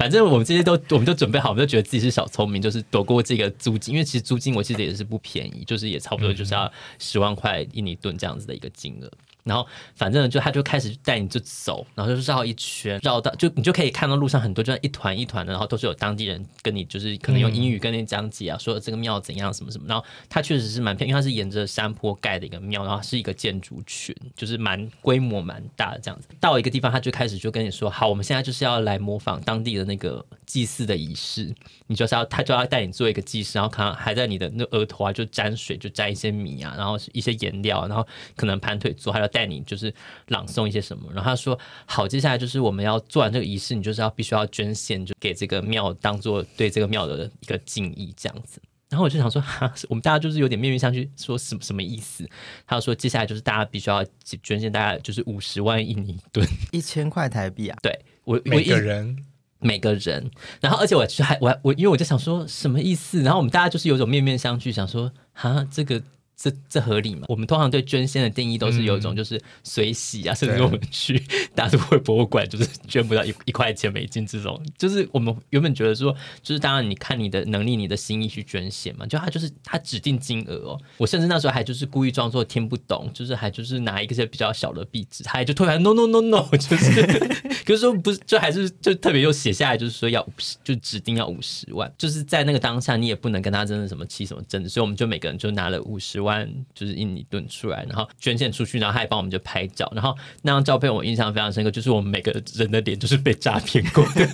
[0.00, 9.12] 反正我们这些都， 我们都准备好，我们就觉得自己是小聪明，就是躲过这个租金，因为其实租金我记得也是不便宜，就是也差不多就是要十万块印尼盾这样子的一个金额。
[9.44, 19.84] 然后反正就他就开始带你就走，然后就绕一圈，绕到就你就可以看到路上很多就一团一团的，然后都是有当地人跟你就是可能用英语跟你讲解啊，说这个庙怎样什么什么。
[19.88, 26.28] 然后它确实是蛮偏，因为它是沿着山坡盖的一个庙，然后是一个建筑群，就是蛮规模蛮大的这样子。
[26.38, 31.50] 到一个地方，他就开始就跟你说，好，我们现在就是要来模仿当地的那个祭祀的仪式，
[31.86, 39.29] 你就是要他就要带你做一个祭祀，然后可能还在你的那额头啊就沾水，就沾一些米啊，然后一些颜料，然后可能盘腿坐，还要。
[39.32, 39.92] 带你就是
[40.28, 41.10] 朗诵一些什么。
[41.12, 48.60] 然后他说好，接下来就是我们要做完这个仪式，你就是要必须要捐献，就给这个庙当做对这个庙的一个敬意这样子。
[48.88, 52.28] 然后我就想说，哈，我们大家就是有点面面相觑，说什么什么意思？
[52.66, 54.04] 他说接下来就是大家必须要
[54.42, 57.78] 捐献，大概就是五十万印尼盾，一千块台币啊。
[57.82, 59.16] 对我每个人
[59.60, 60.28] 每个人，
[60.60, 63.22] 然后而且我还我还我因为我就想说什么意思？
[63.22, 66.02] 然后我们大家就是有种面面相觑，想说哈这个。
[66.42, 67.26] 这这合理吗？
[67.28, 71.22] 我们通常对捐献的定义都是有一种就是随喜啊，嗯、甚至我们去
[71.54, 80.80] 大都会博物馆就是捐不到一一块钱美金这种，就是我们原本觉得说，就是当然你看你的能力、你的心意去捐献嘛，就他就是他指定金额哦。
[80.96, 87.02] 我甚至那时候还就是故意装作听不懂，就是还就是拿一个些比较小的币纸，他还就突然 no no no no，就是
[87.66, 96.29] 可是说不是，就还是就特别又写下来，就是说要五十，就指定要五十万，就是在那个当下你也不能跟他真的什么起什么争执，所以我们就每个人就拿了五十万。
[96.74, 104.26] 就是印尼盾出来，然后捐献出去，然后他还帮我们就拍照，然后那张照片我印象非常深刻，就是我们每个人的脸就是被诈骗过的，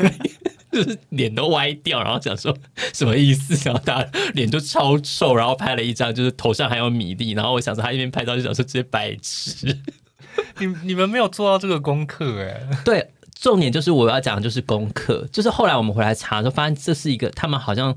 [0.73, 2.57] 就是脸都歪掉，然后想说
[2.93, 9.79] 什么意思，然后大家脸就超臭，然后拍了一张，就是头上还有米粒，然后我想说他一边拍照就想说直接白痴，
[10.59, 17.97] 你你们没有做到这个功课哎，对，重点就是我要讲的就是功课，就是后来我们回来查就发现这是一个他们好像。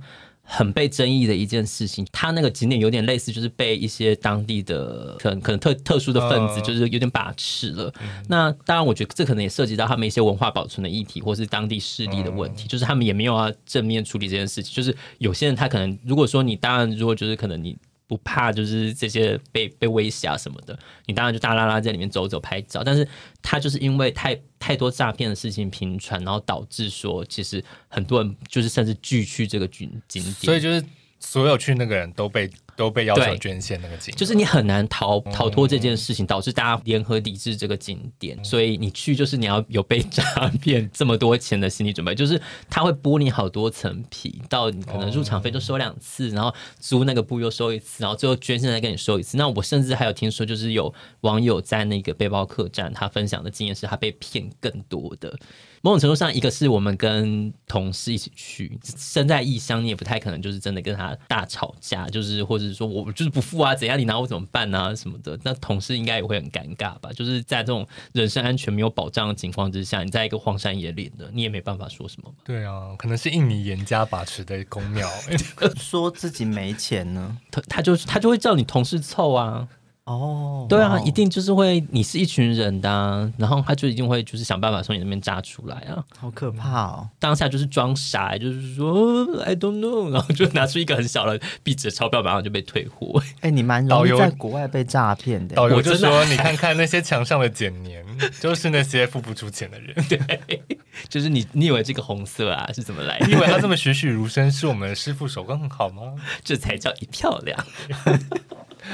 [0.51, 7.83] 很被争议的一件事情，它那个景点有点类似，就是被一些当地的可能可能特特殊的分子，就是有点把持了。
[7.99, 14.73] 呃、那当然，我觉得这可能也涉及到他们一些文化保存的议题，或是当地势力的问题，呃、就是他们也没有要正面处理这件事情。
[14.75, 17.77] 就是有些人他可能，如果说你当然，如果就是可能你。
[18.09, 22.83] 不怕，就是这些被被威胁啊什么的，你当然就大拉拉在里面走走拍照。
[22.83, 23.07] 但是
[23.41, 30.83] 他就是因为太太多诈骗的事情频传，然后导致说，其实很多人就是甚至拒去这个景景点，所以就是
[31.19, 32.49] 所有去那个人都被。
[32.79, 38.41] 都被要求捐献那个景，就是你很难逃逃脱这件事情，导致大家联合抵制这个景点。
[38.41, 40.23] 所以你去就是你要有被诈
[40.61, 49.35] 骗这么多钱的心理准备，就是他会剥你好多层皮，到你可能入场费就收两次，然后租那个布又收一次，然后最后捐献再跟你收一次。
[49.35, 55.37] 那我甚至还有听说，就是有网友在那个背包客栈，他分享的经验是他被骗更多的。
[55.81, 65.39] 某种程度上，一个是我们跟同事一起去，身在异乡，你也不太可能就是真的跟他大吵架，就是或者是说我就是不付啊，怎样你拿我怎么办啊什么的。
[65.43, 67.11] 那同事应该也会很尴尬吧？
[67.13, 72.33] 就是在这种人身安全没有保障的情况之下，你在一个荒山野岭的，你也没办法说什么。
[72.43, 75.09] 对啊，可能是印尼严加把持的公庙，
[75.79, 79.67] 说自己没钱呢，他他就他就会叫你同事凑啊。
[80.09, 87.07] 哦，对啊，一定就是会，你是一群人的，啊，然后他就一定会就是想办法从你那边扎出来啊，好可怕哦！
[87.19, 93.21] 当下就是装傻，就是说 I don't know，然后就拿出一个很小的壁纸钞票，马上就被退货。
[93.41, 95.55] 哎，你蛮容易在国外被诈骗的。
[95.55, 98.03] 导游就说：“你看看那些墙上的剪年，
[98.41, 100.63] 就是那些付不出钱的人。”对，
[101.07, 103.27] 就是你，你以为这个红色啊是怎么来的？
[103.27, 106.15] 你以为他这么栩栩如生，是我们的师傅手工很好吗？
[106.43, 107.63] 这才叫一漂亮。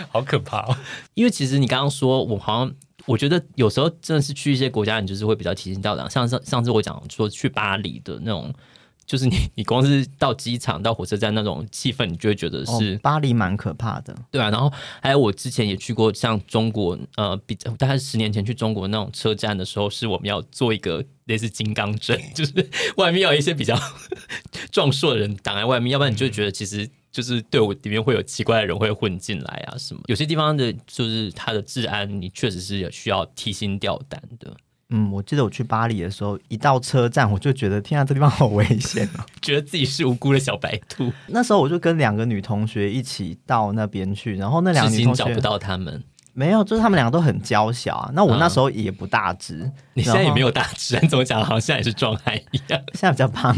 [0.09, 0.77] 好可怕哦！
[1.13, 2.73] 因为其实你刚刚说，我好像
[3.05, 6.09] 我觉得有时候真的是去一些国家，你就是会比较提心吊胆。
[6.09, 8.51] 像上上次我讲说去巴黎的那种，
[9.05, 14.49] 就是你你光是到机场到火车站那种气氛，你就会觉得是、哦、巴黎蛮可怕的，对啊。
[14.49, 14.71] 然后
[15.01, 22.53] 还有我之前也去过像中国，呃，比大概十年前去中国那种车站的时候，是我们要做一个类似金刚阵， 就是
[22.97, 23.79] 外面要有一些比较
[24.71, 26.89] 壮硕的人挡在外面，要不然你就觉得其实。
[27.15, 30.01] 就是对我里面会有奇怪的人会混进来啊什么？
[30.07, 34.53] 有些地方的，就是它的治安，你确实是有需要提心吊胆的。
[34.89, 41.09] 嗯，我记得我去巴黎的时候，一到车站我就觉得，天啊，这地方好危险啊， 觉得自己是无辜的小白兔。
[41.27, 46.03] 那时候我就跟两个女同学一起到那边去，然后那两个女同学找不到他们。
[46.37, 48.11] 没有，就是他们两个都很娇小啊。
[48.13, 51.41] 那我那时候也不大只，嗯、你现在也没有大只，你怎么讲？
[51.41, 52.81] 好像现在也是壮汉一样。
[52.93, 53.55] 现在比较胖。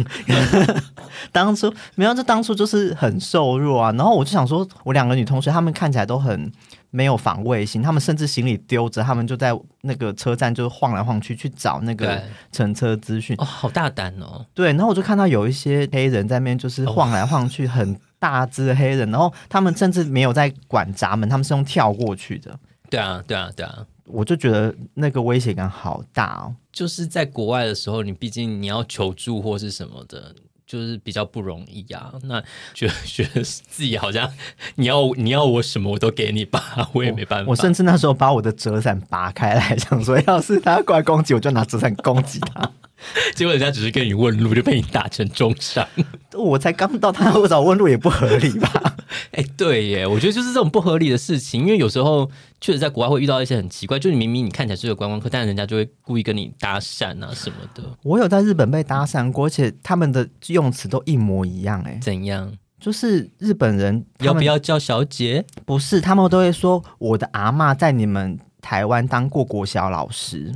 [1.34, 3.92] 当初没有，就当初就是很瘦弱啊。
[3.94, 6.52] 然后我就想说，我两个女同学，她们看起来都很
[6.92, 9.52] 没有防卫心，她们甚至行李丢着，她们就在
[9.82, 12.22] 那个车站就晃来晃去去找那个
[12.52, 13.36] 乘车资讯。
[13.40, 14.46] 哦，好大胆哦。
[14.54, 22.58] 对，然后我就看到有一些黑人在那边就是晃来晃去，很大只的黑人，然后他们甚至没有在管闸门，他们是用跳过去的。
[22.90, 26.56] 对啊，对啊，对啊，我就觉得那个威胁感好大哦。
[26.72, 30.34] 就是在国外的时候，你毕竟你要求助或是什么的，
[30.66, 32.14] 就是比较不容易啊。
[32.24, 32.42] 那
[32.74, 34.32] 觉得 觉得自己好像
[34.76, 37.46] 你要你要我什么我都给你吧，我也没办法。
[37.48, 42.72] 我，我甚至那时候把我的折伞拔开来，想说要是他过来攻击，我就拿折伞攻击他。
[43.36, 45.88] 结果人家只是跟你问路，就被你打成重伤。
[46.34, 48.96] 我才刚到，他我找问路也不合理吧？
[49.32, 52.30] 哎、欸，对耶，我觉得就是这种不合理的事情，因为有时候
[52.60, 57.84] 确实在国外会遇到一些很奇怪，就你明明你看起来是个观光客，但人家就会故意跟你搭讪啊什么的。
[58.04, 61.82] 我有在日本被搭讪过，而且他们的用词都一模一样。
[61.84, 62.52] 哎，怎样？
[62.80, 65.44] 就是日本人要不要叫小姐？
[65.66, 70.54] 不是，他们都会说我的阿嬷在你们台湾当过国小老师。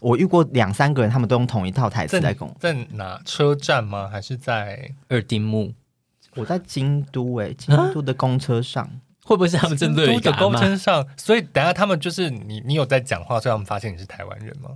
[0.00, 2.48] 我遇过两三个人，他们都用同一套台词在讲。
[2.60, 4.08] 在哪车站吗？
[4.08, 5.72] 还是在二丁目？
[6.36, 8.88] 我在京都哎、欸，京都的公车上，
[9.24, 11.06] 会不会是他们针对的沟通上？
[11.16, 14.70] 所以等下他们就是你，你有在讲话，所以他们发现你是台湾人吗？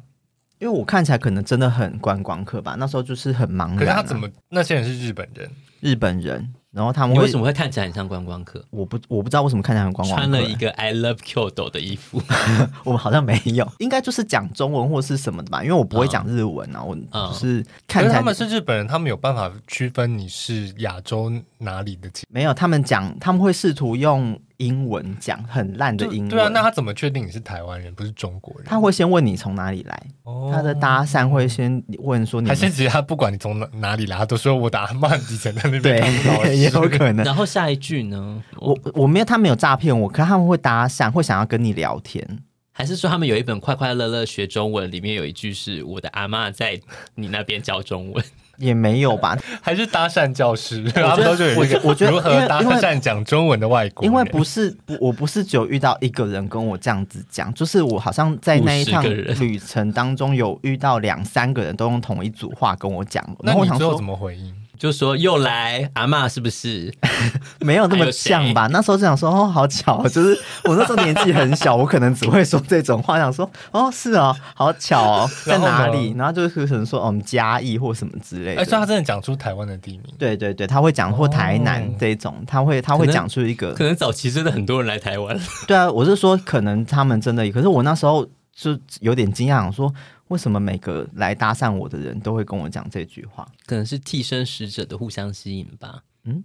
[0.59, 3.79] 因为我看起来可能真的很观光客吧，那时候就是很茫然、啊。
[3.79, 4.29] 可是他怎么？
[4.49, 6.53] 那些人是日本人，日本人。
[6.71, 8.63] 然后他们为什么会看起来很像观光客？
[8.71, 10.27] 我不我不知道为什么看起来很观光客。
[10.27, 12.23] 穿了一个 I love Kyoto 的衣服，
[12.85, 15.63] 我们好像没有，应该就是讲中文或是什么的吧？
[15.63, 18.15] 因为我不会讲日文啊，嗯、我就是看起来。
[18.17, 22.11] 他们是日本人，他们有办法区分你是亚洲哪里的？
[22.29, 24.39] 没有，他们讲他们会试图用。
[24.59, 28.67] 英文讲很烂的英文，对啊，那他怎么确定你是台湾人，不是中国人？
[28.67, 37.25] 他会先问你从哪里来，哦、他的搭讪会先问说你，还是直接他不管你从哪哪里来，他都说我的阿嬷以前在那边，对，也有可能。
[37.25, 38.43] 然后下一句呢？
[38.57, 42.27] 我我没有，他没有诈骗我，可是他们会搭讪，会想要跟你聊天，
[42.73, 46.81] 还是说他们有一本快快乐乐学中文，里面有一句是我的阿嬷在
[47.15, 48.25] 你那边教中文。
[48.59, 50.83] 也没有吧， 还是搭讪教师？
[50.93, 54.13] 他们都是有一个，我觉得如何搭讪讲中文的外国人。
[54.13, 63.25] 因为不是，我不是只有遇到一个人跟我这样子讲，就是我好像在那一趟旅程当中有遇到两三个人都用同一组话跟我讲。
[63.41, 64.55] 那你最后怎么回应？
[64.79, 66.93] 就说又来阿嬷是不是？
[67.61, 68.69] 没有那么像吧？
[68.69, 76.15] 那时候就想说哦，好巧，就是我那时候年纪很小，我可能只会说这种话，想说哦是哦，好巧哦， 在哪里？
[76.17, 78.63] 然后就是可能说我们嘉义或什么之类的。
[78.63, 80.03] 哎，所以他真的讲出台湾的地名？
[80.19, 83.73] 对对对，他会讲或台南这种，他会他会讲出一个。
[83.73, 85.39] 可能早期真的很多人来台湾。
[85.67, 88.25] 对啊，我是说可能他们真的，可是我那时候
[88.55, 89.93] 就有点惊讶，想说。
[90.29, 93.47] 为什么每个来搭讪我的人都会跟我讲这句话？
[93.67, 96.03] 可能是替身使者的互相吸引吧。
[96.25, 96.45] 嗯，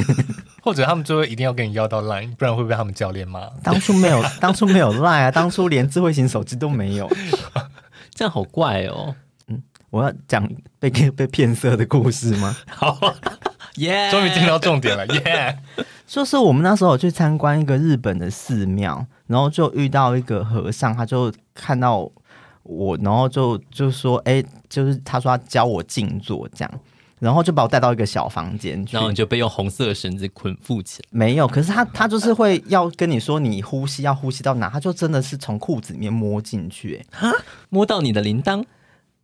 [0.62, 3.46] 或者他们最后一定要跟你要到 Line，不然会被他们教练骂。
[3.62, 7.10] 当初没有， 当初没有 Line 啊，当初连智慧型手机都没有，
[8.14, 9.14] 这样好怪哦。
[9.48, 10.48] 嗯，我要讲
[10.78, 12.56] 被被骗色的故事吗？
[12.68, 12.98] 好，
[13.76, 15.20] 耶，终于听到重点了，耶、
[15.76, 15.84] yeah。
[16.06, 22.10] 就是我们那时候去参观一个日本的寺庙，然后就遇到一个和尚，他就看到。
[22.68, 26.80] 我然后就就说，哎，就是他说他教我静坐这样，
[27.18, 31.08] 然后就把我带到一个小房间去，然后你就被用红色的绳子捆缚起来。
[31.10, 37.32] 没有，可是他他就是会要跟你说，你呼吸要呼吸到哪，他就真的是从裤子里面摸进去，哈，
[37.70, 38.62] 摸到你的铃铛。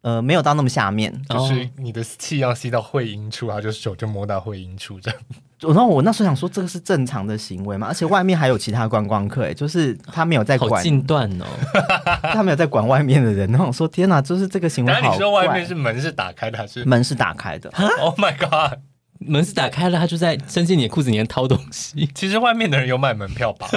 [0.01, 5.21] 呃，没有到那么下面，就是你的气要吸到会阴处啊，就手就摸到会阴处这样。
[5.61, 7.87] 然后我那时候想说，这个是正常的行为嘛？
[7.87, 11.47] 而且外面还有其他观光客，哎，就是他没有在管，好禁断哦，
[12.35, 13.51] 他没有在管外面的人。
[13.51, 15.11] 然后我说，天哪，就是这个行为好怪。
[15.11, 18.79] 你说外面是门是打开的还是门是打开的？Oh my god，
[19.19, 22.11] 门是打开了，他就在伸进你的裤子里面掏东西。
[22.15, 23.69] 其实外面的人有买门票吧？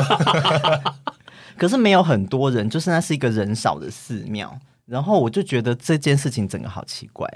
[1.58, 4.60] 可是没有很多人，就是那是一个人少的寺庙。
[4.86, 7.30] 然后我就觉得这件事情整个好奇怪，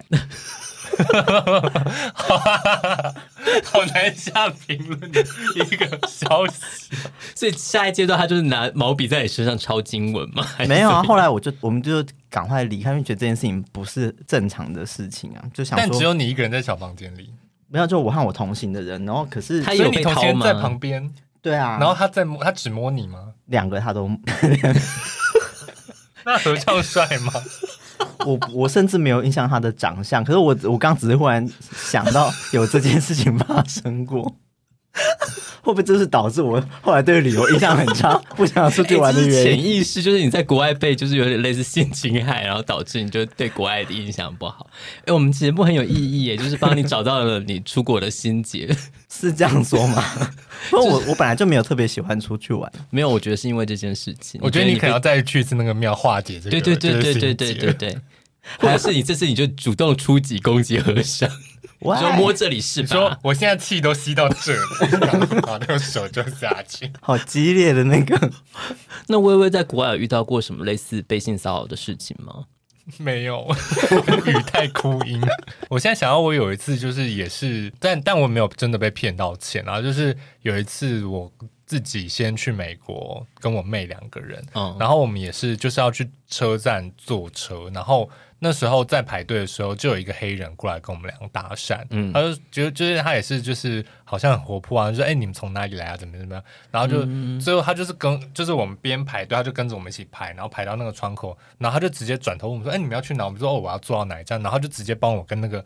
[3.64, 5.22] 好难下评论的
[5.56, 6.96] 一个消息。
[7.36, 10.46] 所以下一阶段他就是拿毛笔在你身上抄经文吗？
[10.68, 15.88] 没有啊，后来我就我们就赶快离开，因为觉得这件事情不是正常的事情啊，就想说。
[15.88, 17.30] 但只有你一个人在小房间里，
[17.68, 19.04] 没有，就我和我同行的人。
[19.06, 20.46] 然后可是他有被掏吗？
[20.46, 21.12] 在旁边，
[21.42, 21.78] 对啊。
[21.80, 23.20] 然后他在摸，他只摸你吗？
[23.48, 24.10] 两个他都。
[26.24, 27.34] 那和尚帅吗？
[28.26, 34.36] 我我甚至没有印象他的长相，可是我我刚只是忽然想到有这件事情发生过，
[35.64, 39.44] 会不会这是导致我后来对旅游印象很差， 不想出去玩的原因？
[39.44, 44.68] 潜意识就是你在国外被就是有点类似性侵害，然后导致你就对国外的印象不好。
[45.00, 48.76] 哎、欸，我们节目很有意义耶，就是帮你找到了你出国的心结，
[49.10, 50.04] 是这样说吗？
[50.74, 54.42] 我我本来就没有特别喜欢出去玩，没有，我觉得是因为这件事情。
[54.44, 56.50] 我觉得你可能要再去一次那个庙化解这个。
[56.50, 57.98] 对对对对对对对对。
[58.58, 61.30] 还是你这次你就主动出击攻击和尚，
[61.82, 62.88] 我说摸这里是吧？
[62.88, 68.32] 说我现在气都吸到这了，然后用手就下去， 好激烈的那个。
[69.07, 72.45] 那薇薇在国外有遇到过什么类似被性骚扰的事情吗？
[72.97, 73.47] 没有，
[74.25, 75.21] 语带哭音。
[75.69, 81.32] 我现在想到，我有一次就是也是，但但我没有真的被骗到钱啊，就是有一次我。
[81.63, 88.09] 自己先去美国，跟我妹两个人，嗯，然后我们也是就是要去车站坐车，然后
[88.44, 103.26] 那时候在排队的时候，就有一个黑人过来跟我们两个搭讪，嗯，他就觉得就是他也是就是好像很活泼啊，就说哎、欸、你们从哪里来啊，怎么怎么样，然后就、嗯、最后他就是跟就是我们边排队，他就跟着我们一起排，然后排到那个窗口，然后他就直接转头问我们说哎、欸、你们要去哪？
[103.26, 105.64] 我们说哦我要坐到哪一站，然后他就直接帮我跟那个。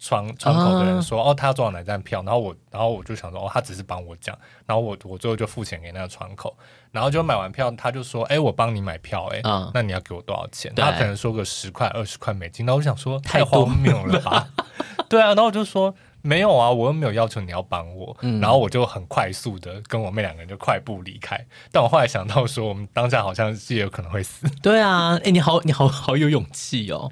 [0.00, 6.56] 窗窗口的人说：“啊、哦，他要坐到哪站票？”然后我，然后我就想说：“哦，他只是帮我讲。”然后我，我最后就付钱给那个窗口。
[6.90, 12.64] 然后就买完票，他就说：“哎，我帮你买票，哎、嗯，那你要给我多少钱？”他可能说个十块、二十块美金。
[12.64, 14.48] 那我想说，太荒谬了吧？
[15.08, 18.16] 对啊，然后我就说：“没有啊，我又没有要求你要帮我。
[18.22, 21.46] 嗯”然后我就很快速的跟我妹两个人就快步离开。
[21.72, 24.46] 但我后来想到说，我们当下好像是也有可能会死。
[24.62, 27.10] 对啊，哎，你好，你好好有勇气哦。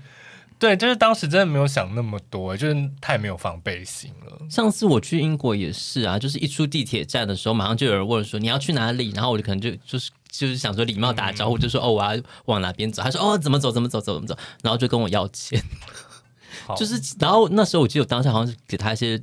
[0.59, 4.39] 对，就是当时真的没有想那么多，就是太没有防备心了。
[4.49, 15.63] 上次我去英国也是啊，就是一出地铁站的时候，马上就有人问说你要去哪里，然后我就可能就就是就是想说礼貌打招呼，嗯、就说哦我要往哪边走，他说哦怎么走怎么走怎么走，然后就跟我要钱，
[16.75, 19.23] 就是然后那时候我记得我当下好像是给他一些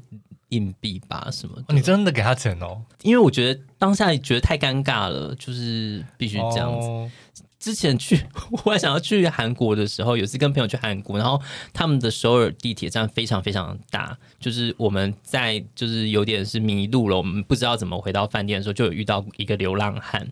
[0.49, 1.63] 硬币吧什么的。
[1.63, 2.79] 哦，你真的给他钱哦？
[3.01, 6.87] 因为我觉得当下觉得太尴尬了，就是必须这样子。
[6.87, 7.09] 哦
[7.63, 8.21] 之前去，
[8.65, 11.41] 我还想要去韩国的时候，有次跟朋友去韩国，然后
[11.71, 20.27] 他们的首尔地铁站非常非常大，就是我们在就是有点是迷路了，我们不知道怎么回到饭店的时候，就有遇到一个流浪汉，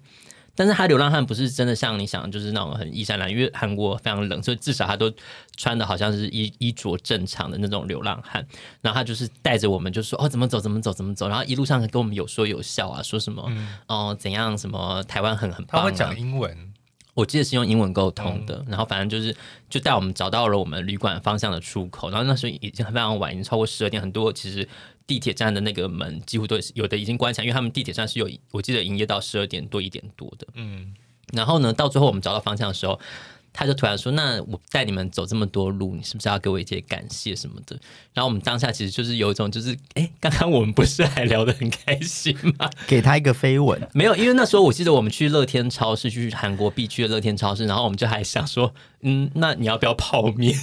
[0.53, 5.09] 但是他流浪汉不是真的像你想的，就是那种很衣衫褴，因为韩国非常冷，所以至少他都
[5.55, 8.45] 穿的好像是衣衣着正常的那种流浪汉，
[8.82, 16.70] 然后他就是带着我们就说哦怎么走怎么走怎么走，然后一路上跟我们有说有笑啊，说什么、嗯、哦怎样什么台湾很很棒、啊，他会讲英文。
[17.14, 19.36] 我记得是用英文沟通的，然后反正就是
[19.70, 24.68] 就带我们找到了我们旅馆方向的出口，然后那时候已经非常晚，已经超过十二点，很多其实
[25.05, 30.93] 地铁站的那个门几乎都有的已经关起来，因为他们地铁站是有我记得营业到十二点多一点多的，嗯，
[31.34, 32.99] 然后呢，到最后我们找到方向的时候。
[33.53, 37.77] 他就突然说：“那我带你们走这么多路，你是不是要给我一些感谢什么的？”
[38.13, 42.69] 然后我们当下其实就是有一种，就是哎，刚刚我们不是还聊得很开心吗？
[42.87, 48.73] 给他一个飞吻，没有，因为那时候我记得我们去乐天超市，去韩国必去的乐天超市，然后我们就还想说
[49.03, 50.57] ：“嗯，那你要不要泡面？”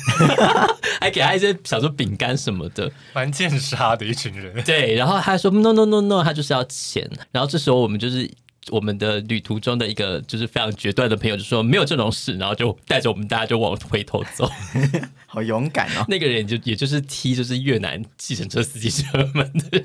[1.01, 4.63] 还给他一些想说饼干什么的，蛮贱杀的一群人。
[4.65, 8.31] 对，然后他还说：“No No No No，他就是要钱。”然后这时候我们就是。
[8.71, 14.51] 我们的旅途中的一个就是非常决断的朋友就说没有这种事，然后就带着我们大家就往回头走，
[15.27, 16.05] 好勇敢哦！
[16.09, 19.85] 那个人就也就是踢就是越南计程车司机车门的人。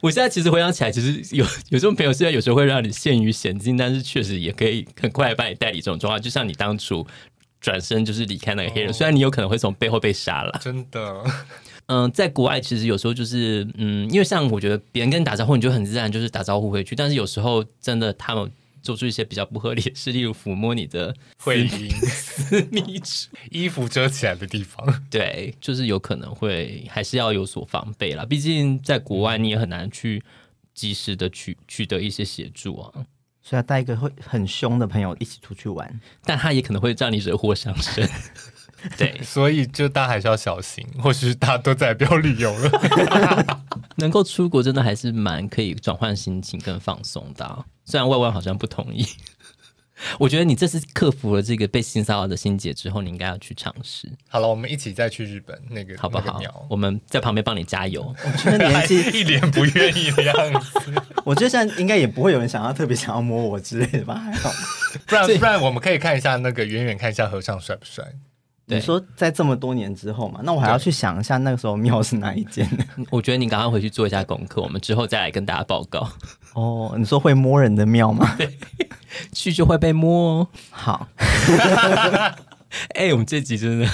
[0.00, 6.20] 我现在其实回想起来，其实有有这种朋友，虽然有时候会让你陷于险境，但是确实也可以很快把你带离这种状况。
[6.20, 7.06] 就像你当初
[7.60, 11.22] 转身就是离开那个黑人，哦、虽然你有可能会从背后被杀了，真的。
[11.86, 16.94] 嗯，在国外其实有时候就是，嗯，因为像我觉得别人跟你打招呼，你就很自然就是打招呼回去。
[16.94, 18.50] 但是有时候真的他们
[18.82, 28.24] 做出一些比较不合理的事， 例如抚摸你的会阴 私密处、 衣服遮起来的地方，对，就是有可能会还是要有所防备啦。
[28.24, 30.22] 毕竟在国外你也很难去
[30.74, 32.92] 及时的取取得一些协助啊。
[33.44, 38.08] 所以要带一个会很凶的朋友一起出去玩，但他也可能会让你惹祸上身。
[38.98, 43.62] 对，所以就大家还是要小心， 或许大家都再也不要旅游了。
[43.96, 49.06] 能够出国真的还是蛮可以转换心情跟放松的啊，虽然外外好像不同意。
[50.18, 54.10] 我觉得你这次克服了这个被性骚扰的心结之后，你应该要去尝试。
[54.28, 56.40] 好了，我们一起再去日本那个，好不好？
[56.68, 58.12] 我们在旁边帮你加油。
[58.24, 60.92] 我觉得年纪一脸不愿意的样子。
[61.24, 64.14] 我觉得现在应该也不会有人想要特别想要摸我之类的吧？
[64.16, 64.50] 还好，
[65.06, 68.04] 不然不然我们可以看一下那个远远看一下和尚帅不帅。
[68.66, 72.66] 你说在这么多年之后嘛，那我还要去想一下那个时候庙是哪一间？
[73.10, 76.08] 我觉得你赶快回去做一下功课，我们之后再来跟大家报告。
[76.54, 78.34] 哦，你说会摸人的庙吗？
[78.38, 78.48] 对，
[79.32, 80.48] 去就会被摸哦。
[80.70, 81.08] 好，
[82.94, 83.86] 哎、欸，我们这集真的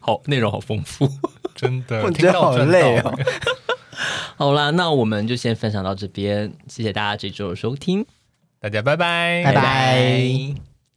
[0.00, 1.08] 好，内容好丰富，
[1.54, 3.16] 真的，我觉得好累哦。
[4.36, 8.04] 好啦，那我们就先分享到这边，谢谢大家这周的收听，
[8.58, 10.73] 大家拜拜，拜拜。